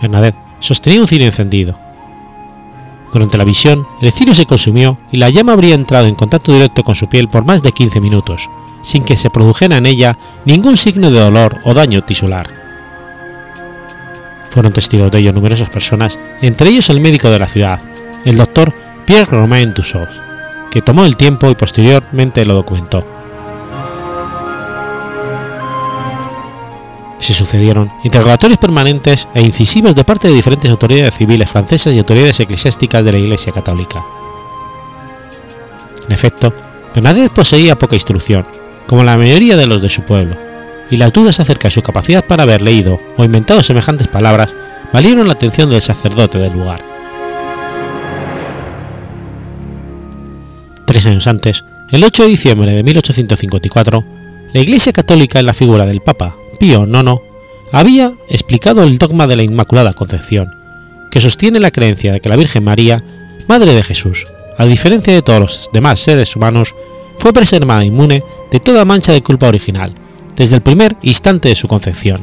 [0.00, 1.78] Bernadette sostenía un cirio encendido.
[3.10, 6.84] Durante la visión, el cirio se consumió y la llama habría entrado en contacto directo
[6.84, 8.50] con su piel por más de 15 minutos,
[8.82, 12.48] sin que se produjera en ella ningún signo de dolor o daño tisular.
[14.50, 17.80] Fueron testigos de ello numerosas personas, entre ellos el médico de la ciudad,
[18.26, 18.74] el doctor
[19.06, 20.10] Pierre-Romain Dussault,
[20.70, 23.21] que tomó el tiempo y posteriormente lo documentó.
[27.22, 32.40] Se sucedieron interrogatorios permanentes e incisivos de parte de diferentes autoridades civiles francesas y autoridades
[32.40, 34.04] eclesiásticas de la Iglesia Católica.
[36.08, 36.52] En efecto,
[36.92, 38.44] Bernadette poseía poca instrucción,
[38.88, 40.36] como la mayoría de los de su pueblo,
[40.90, 44.52] y las dudas acerca de su capacidad para haber leído o inventado semejantes palabras
[44.92, 46.80] valieron la atención del sacerdote del lugar.
[50.86, 54.04] Tres años antes, el 8 de diciembre de 1854,
[54.52, 57.20] la Iglesia Católica en la figura del Papa Pío IX
[57.72, 60.54] había explicado el dogma de la Inmaculada Concepción,
[61.10, 63.02] que sostiene la creencia de que la Virgen María,
[63.48, 66.76] Madre de Jesús, a diferencia de todos los demás seres humanos,
[67.16, 69.92] fue preservada inmune de toda mancha de culpa original,
[70.36, 72.20] desde el primer instante de su concepción,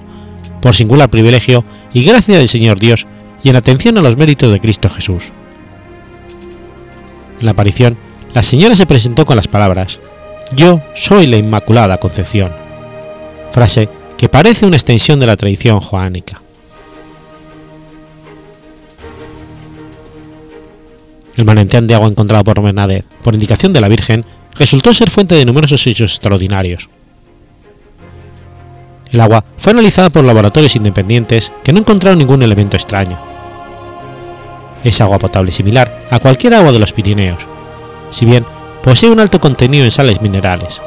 [0.61, 3.07] por singular privilegio y gracia del Señor Dios
[3.43, 5.33] y en atención a los méritos de Cristo Jesús.
[7.41, 7.97] En la aparición,
[8.33, 9.99] la señora se presentó con las palabras,
[10.55, 12.53] Yo soy la Inmaculada Concepción,
[13.51, 16.41] frase que parece una extensión de la tradición joánica.
[21.37, 25.35] El manantial de agua encontrado por Bernadette, por indicación de la Virgen, resultó ser fuente
[25.35, 26.89] de numerosos hechos extraordinarios.
[29.09, 33.17] El agua fue analizada por laboratorios independientes que no encontraron ningún elemento extraño.
[34.83, 37.47] Es agua potable similar a cualquier agua de los Pirineos,
[38.09, 38.45] si bien
[38.83, 40.81] posee un alto contenido en sales minerales.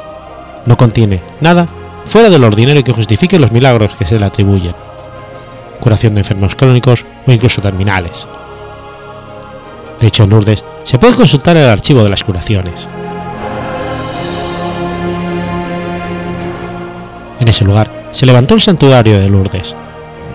[0.67, 1.67] No contiene nada
[2.05, 4.75] fuera del ordinario que justifique los milagros que se le atribuyen,
[5.79, 8.27] curación de enfermos crónicos o incluso terminales.
[9.99, 12.87] De hecho, en Lourdes se puede consultar el archivo de las curaciones.
[17.39, 19.75] En ese lugar se levantó el santuario de Lourdes,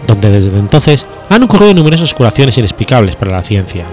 [0.06, 3.84] donde desde entonces han ocurrido numerosas curaciones inexplicables para la ciencia.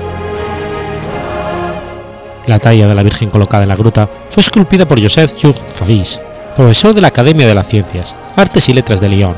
[2.47, 6.19] La talla de la Virgen colocada en la gruta fue esculpida por Joseph Jules Favis,
[6.55, 9.35] profesor de la Academia de las Ciencias, Artes y Letras de Lyon,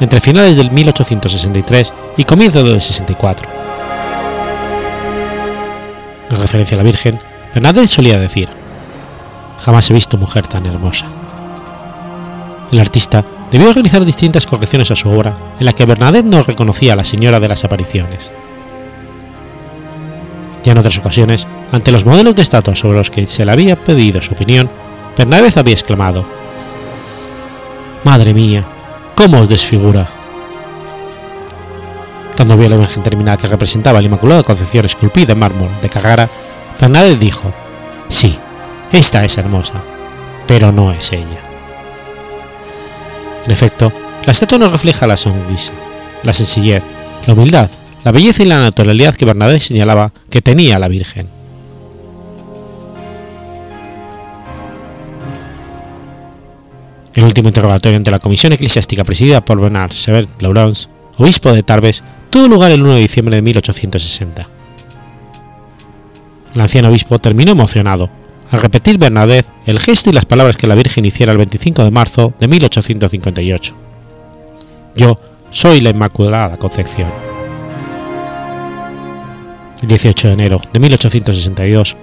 [0.00, 3.48] entre finales del 1863 y comienzos del 64.
[6.30, 7.18] En referencia a la Virgen,
[7.54, 8.50] Bernadette solía decir,
[9.64, 11.06] jamás he visto mujer tan hermosa.
[12.70, 16.92] El artista debió realizar distintas correcciones a su obra, en la que Bernadette no reconocía
[16.92, 18.30] a la señora de las apariciones.
[20.64, 23.76] Ya en otras ocasiones, ante los modelos de estatua sobre los que se le había
[23.76, 24.68] pedido su opinión,
[25.16, 26.24] Bernadette había exclamado:
[28.04, 28.64] Madre mía,
[29.14, 30.06] ¿cómo os desfigura?
[32.36, 36.28] Cuando vio la imagen terminada que representaba la Inmaculada Concepción esculpida en mármol de Carrara,
[36.80, 37.52] Bernadette dijo:
[38.08, 38.38] Sí,
[38.92, 39.74] esta es hermosa,
[40.46, 41.40] pero no es ella.
[43.46, 43.92] En efecto,
[44.26, 45.72] la estatua no refleja la sonrisa,
[46.22, 46.82] la sencillez,
[47.26, 47.70] la humildad,
[48.04, 51.35] la belleza y la naturalidad que Bernadette señalaba que tenía la Virgen.
[57.16, 60.86] El último interrogatorio ante la comisión eclesiástica presidida por Bernard Sever Laurence,
[61.16, 64.46] obispo de Tarbes, tuvo lugar el 1 de diciembre de 1860.
[66.54, 68.10] El anciano obispo terminó emocionado
[68.50, 71.90] al repetir Bernadette el gesto y las palabras que la Virgen hiciera el 25 de
[71.90, 73.74] marzo de 1858.
[74.94, 75.18] Yo
[75.50, 77.08] soy la Inmaculada Concepción.
[79.80, 81.96] El 18 de enero de 1862,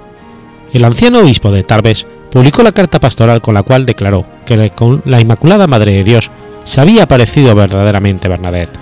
[0.73, 4.57] el anciano obispo de Tarbes publicó la carta pastoral con la cual declaró que
[5.05, 6.31] la Inmaculada Madre de Dios
[6.63, 8.79] se había aparecido verdaderamente Bernadette.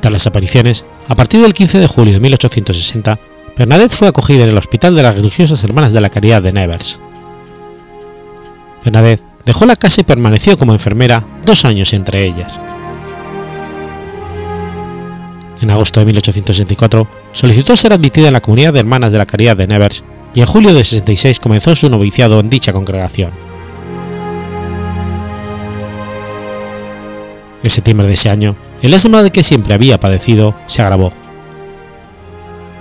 [0.00, 3.16] Tras las apariciones, a partir del 15 de julio de 1860,
[3.56, 6.98] Bernadette fue acogida en el Hospital de las Religiosas Hermanas de la Caridad de Nevers.
[8.84, 12.58] Bernadette dejó la casa y permaneció como enfermera dos años entre ellas.
[15.62, 19.56] En agosto de 1864 solicitó ser admitida en la comunidad de Hermanas de la Caridad
[19.56, 20.02] de Nevers
[20.34, 23.30] y en julio de 66 comenzó su noviciado en dicha congregación.
[27.62, 31.12] En septiembre de ese año, el asma de que siempre había padecido se agravó.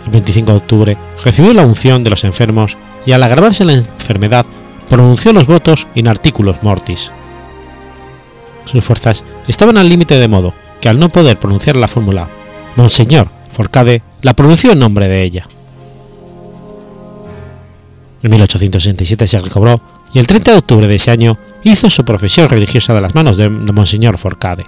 [0.08, 4.48] El 25 de octubre recibió la unción de los enfermos y al agravarse la enfermedad
[4.90, 7.12] pronunció los votos in articulos mortis.
[8.66, 12.28] Sus fuerzas estaban al límite de modo que al no poder pronunciar la fórmula
[12.76, 15.46] Monseñor Forcade la pronunció en nombre de ella.
[18.24, 19.82] En 1867 se recobró
[20.14, 23.38] y el 30 de octubre de ese año hizo su profesión religiosa de las manos
[23.38, 24.66] de, Monseñor Forcade.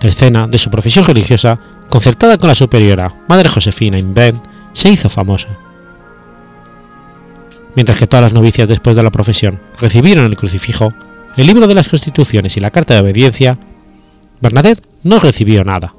[0.00, 1.58] La escena de su profesión religiosa,
[1.88, 4.38] concertada con la superiora Madre Josefina Invent,
[4.72, 5.48] se hizo famosa.
[7.74, 10.92] Mientras que todas las novicias después de la profesión recibieron el crucifijo,
[11.36, 13.58] el libro de las constituciones y la carta de obediencia,
[14.40, 15.94] Bernadette no recibió nada.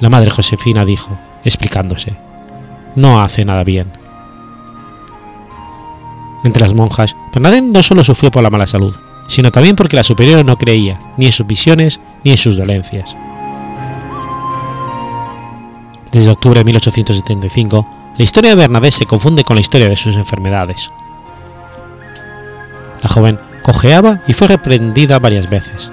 [0.00, 2.14] La madre Josefina dijo, explicándose,
[2.96, 3.90] no hace nada bien.
[6.44, 8.94] Entre las monjas, Bernadette no solo sufrió por la mala salud,
[9.26, 13.16] sino también porque la superiora no creía ni en sus visiones ni en sus dolencias.
[16.12, 20.16] Desde octubre de 1875, la historia de Bernadette se confunde con la historia de sus
[20.16, 20.90] enfermedades.
[23.02, 25.90] La joven cojeaba y fue reprendida varias veces.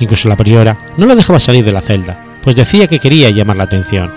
[0.00, 3.58] Incluso la priora no la dejaba salir de la celda, pues decía que quería llamar
[3.58, 4.10] la atención.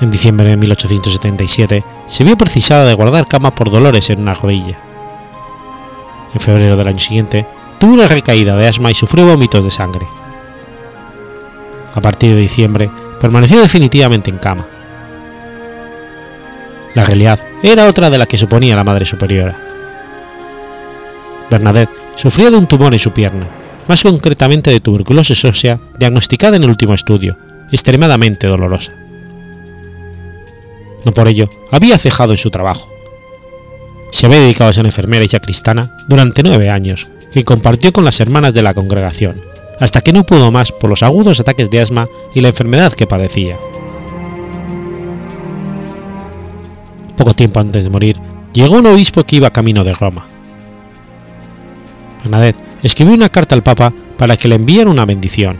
[0.00, 4.80] En diciembre de 1877 se vio precisada de guardar cama por dolores en una rodilla.
[6.34, 7.46] En febrero del año siguiente
[7.78, 10.08] tuvo una recaída de asma y sufrió vómitos de sangre.
[11.94, 12.90] A partir de diciembre
[13.20, 14.66] permaneció definitivamente en cama.
[16.96, 19.54] La realidad era otra de la que suponía la Madre Superiora.
[21.50, 23.46] Bernadette sufría de un tumor en su pierna,
[23.86, 27.36] más concretamente de tuberculosis ósea diagnosticada en el último estudio,
[27.70, 28.92] extremadamente dolorosa.
[31.04, 32.88] No por ello había cejado en su trabajo.
[34.10, 38.20] Se había dedicado a ser enfermera y sacristana durante nueve años, que compartió con las
[38.20, 39.42] hermanas de la congregación,
[39.78, 43.06] hasta que no pudo más por los agudos ataques de asma y la enfermedad que
[43.06, 43.58] padecía.
[47.16, 48.16] Poco tiempo antes de morir,
[48.52, 50.26] llegó un obispo que iba camino de Roma.
[52.22, 55.56] Bernadette escribió una carta al Papa para que le enviara una bendición.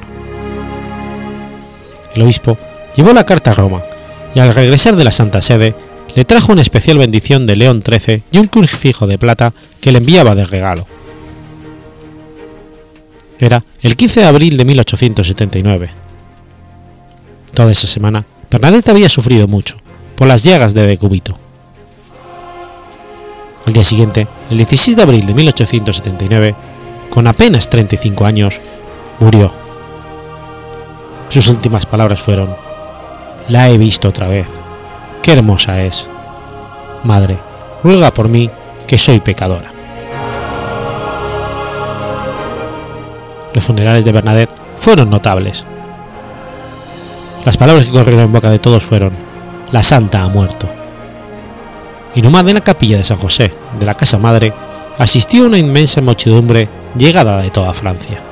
[2.15, 2.57] El obispo
[2.97, 3.83] llevó la carta a Roma
[4.35, 5.75] y al regresar de la Santa Sede
[6.15, 9.99] le trajo una especial bendición de León XIII y un crucifijo de plata que le
[9.99, 10.87] enviaba de regalo.
[13.39, 15.91] Era el 15 de abril de 1879.
[17.53, 19.77] Toda esa semana, Bernadette había sufrido mucho
[20.17, 21.39] por las llagas de decúbito.
[23.67, 26.55] Al día siguiente, el 16 de abril de 1879,
[27.11, 28.61] con apenas 35 años,
[29.19, 29.51] murió.
[31.29, 32.55] Sus últimas palabras fueron,
[33.49, 34.47] La he visto otra vez.
[35.25, 36.09] Qué hermosa es.
[37.03, 37.39] Madre,
[37.83, 38.49] ruega por mí,
[38.87, 39.73] que soy pecadora.
[43.53, 45.67] Los funerales de Bernadette fueron notables.
[47.45, 49.13] Las palabras que corrieron en boca de todos fueron,
[49.73, 50.69] La santa ha muerto.
[52.17, 54.53] Inhumada en la capilla de San José de la Casa Madre,
[54.99, 58.26] asistió a una inmensa muchedumbre llegada de toda Francia.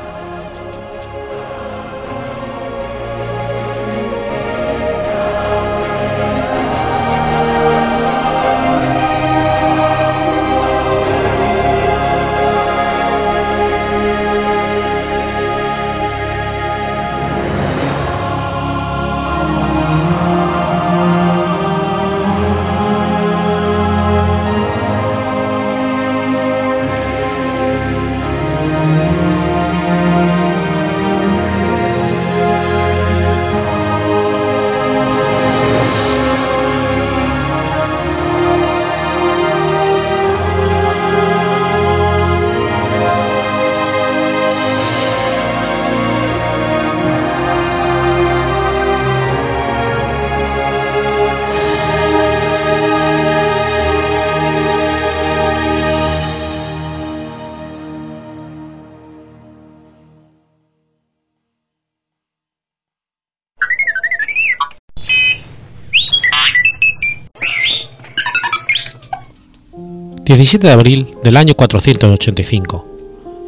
[70.45, 72.87] 17 de abril del año 485.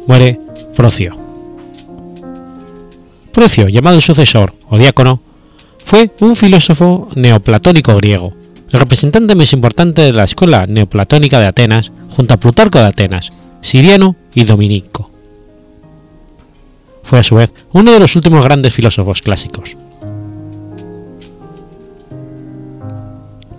[0.07, 0.39] Muere
[0.75, 1.15] Procio.
[3.31, 5.21] Procio, llamado el sucesor o diácono,
[5.85, 8.33] fue un filósofo neoplatónico griego,
[8.71, 13.29] el representante más importante de la escuela neoplatónica de Atenas, junto a Plutarco de Atenas,
[13.61, 15.11] Siriano y Dominico.
[17.03, 19.77] Fue a su vez uno de los últimos grandes filósofos clásicos.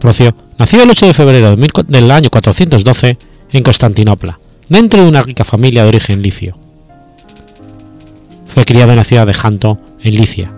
[0.00, 3.18] Procio nació el 8 de febrero del año 412
[3.52, 4.38] en Constantinopla,
[4.68, 6.56] dentro de una rica familia de origen licio.
[8.46, 10.52] Fue criado en la ciudad de Janto, en Licia.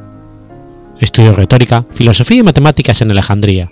[1.00, 3.70] Estudió retórica, filosofía y matemáticas en Alejandría,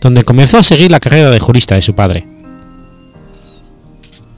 [0.00, 2.26] donde comenzó a seguir la carrera de jurista de su padre.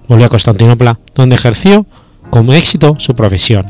[0.07, 1.86] Volvió a Constantinopla, donde ejerció
[2.31, 3.66] con éxito su profesión,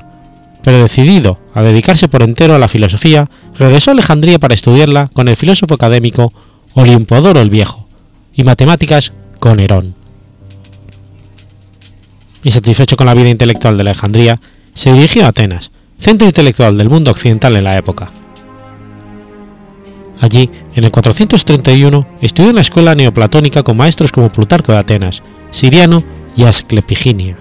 [0.63, 5.29] pero decidido a dedicarse por entero a la filosofía, regresó a Alejandría para estudiarla con
[5.29, 6.33] el filósofo académico
[6.81, 7.89] Olimpodoro el Viejo
[8.33, 9.97] y matemáticas con Herón.
[12.45, 14.41] Insatisfecho con la vida intelectual de Alejandría,
[14.75, 18.11] se dirigió a Atenas, centro intelectual del mundo occidental en la época.
[20.21, 25.25] Allí, en el 431, estudió en la escuela neoplatónica con maestros como Plutarco de Atenas,
[25.51, 26.05] Siriano
[26.37, 27.37] y Asclepiginia.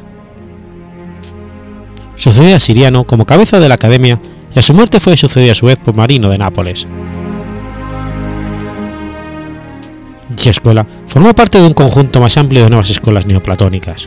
[2.15, 4.19] Sucedió a Siriano como cabeza de la academia
[4.55, 6.87] y a su muerte fue sucedido a su vez por Marino de Nápoles.
[10.37, 14.05] Dicha escuela formó parte de un conjunto más amplio de nuevas escuelas neoplatónicas,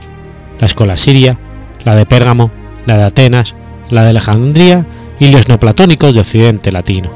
[0.61, 1.37] la escuela siria,
[1.85, 2.53] la de Pérgamo,
[2.87, 3.57] la de Atenas,
[3.91, 4.87] la de Alejandría
[5.19, 7.11] y los neoplatónicos de Occidente Latino.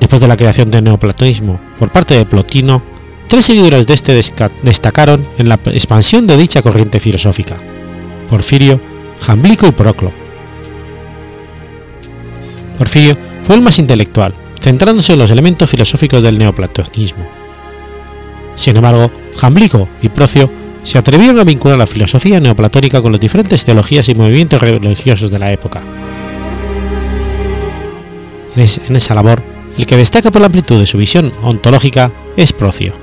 [0.00, 2.82] Después de la creación del neoplatonismo por parte de Plotino,
[3.26, 4.12] tres seguidores de este
[4.62, 7.56] destacaron en la expansión de dicha corriente filosófica:
[8.28, 8.78] Porfirio,
[9.22, 10.12] Jamblico y Proclo.
[12.76, 14.34] Porfirio fue el más intelectual,
[14.64, 17.26] centrándose en los elementos filosóficos del neoplatonismo.
[18.54, 20.50] Sin embargo, Jamblico y Procio
[20.82, 25.38] se atrevieron a vincular la filosofía neoplatónica con las diferentes teologías y movimientos religiosos de
[25.38, 25.82] la época.
[28.56, 29.42] En esa labor,
[29.76, 32.94] el que destaca por la amplitud de su visión ontológica es Procio.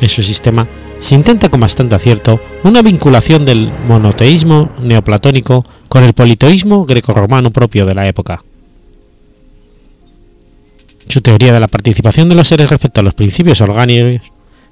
[0.00, 0.68] En su sistema
[1.00, 7.84] se intenta con bastante acierto una vinculación del monoteísmo neoplatónico con el politeísmo grecorromano propio
[7.84, 8.38] de la época.
[11.08, 14.30] Su teoría de la participación de los seres respecto a los principios orgánicos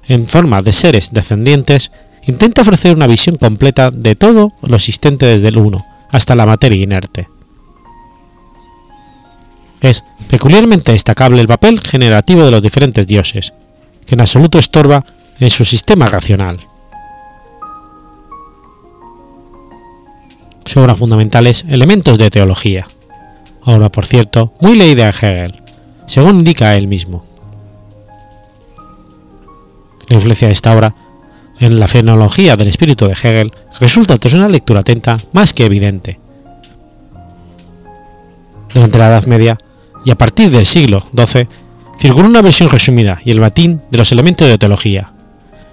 [0.09, 1.91] en forma de seres descendientes
[2.27, 6.83] intenta ofrecer una visión completa de todo lo existente desde el uno hasta la materia
[6.83, 7.29] inerte.
[9.81, 13.53] Es peculiarmente destacable el papel generativo de los diferentes dioses,
[14.07, 15.05] que en absoluto estorba
[15.39, 16.59] en su sistema racional.
[20.65, 22.87] Su obra fundamental es Elementos de Teología,
[23.65, 25.66] obra por cierto muy leída en Hegel,
[26.07, 27.25] según indica él mismo.
[30.09, 30.95] La influencia de esta obra
[31.59, 36.19] en la fenología del espíritu de Hegel resulta tras una lectura atenta más que evidente.
[38.73, 39.59] Durante la Edad Media
[40.05, 41.49] y a partir del siglo XII
[41.99, 45.11] circuló una versión resumida y el latín de los elementos de teología,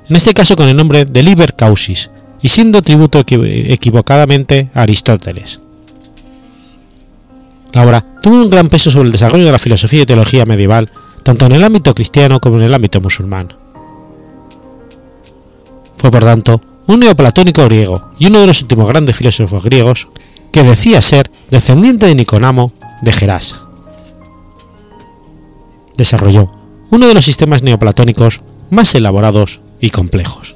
[0.09, 2.09] en este caso con el nombre de Liber Causis
[2.41, 5.59] y siendo tributo equivocadamente a Aristóteles.
[7.73, 10.89] La obra tuvo un gran peso sobre el desarrollo de la filosofía y teología medieval,
[11.23, 13.53] tanto en el ámbito cristiano como en el ámbito musulmán.
[15.97, 20.07] Fue por tanto un neoplatónico griego y uno de los últimos grandes filósofos griegos
[20.53, 22.71] que decía ser descendiente de Niconamo
[23.01, 23.67] de Gerasa.
[25.97, 26.49] desarrolló
[26.91, 30.55] uno de los sistemas neoplatónicos más elaborados y complejos.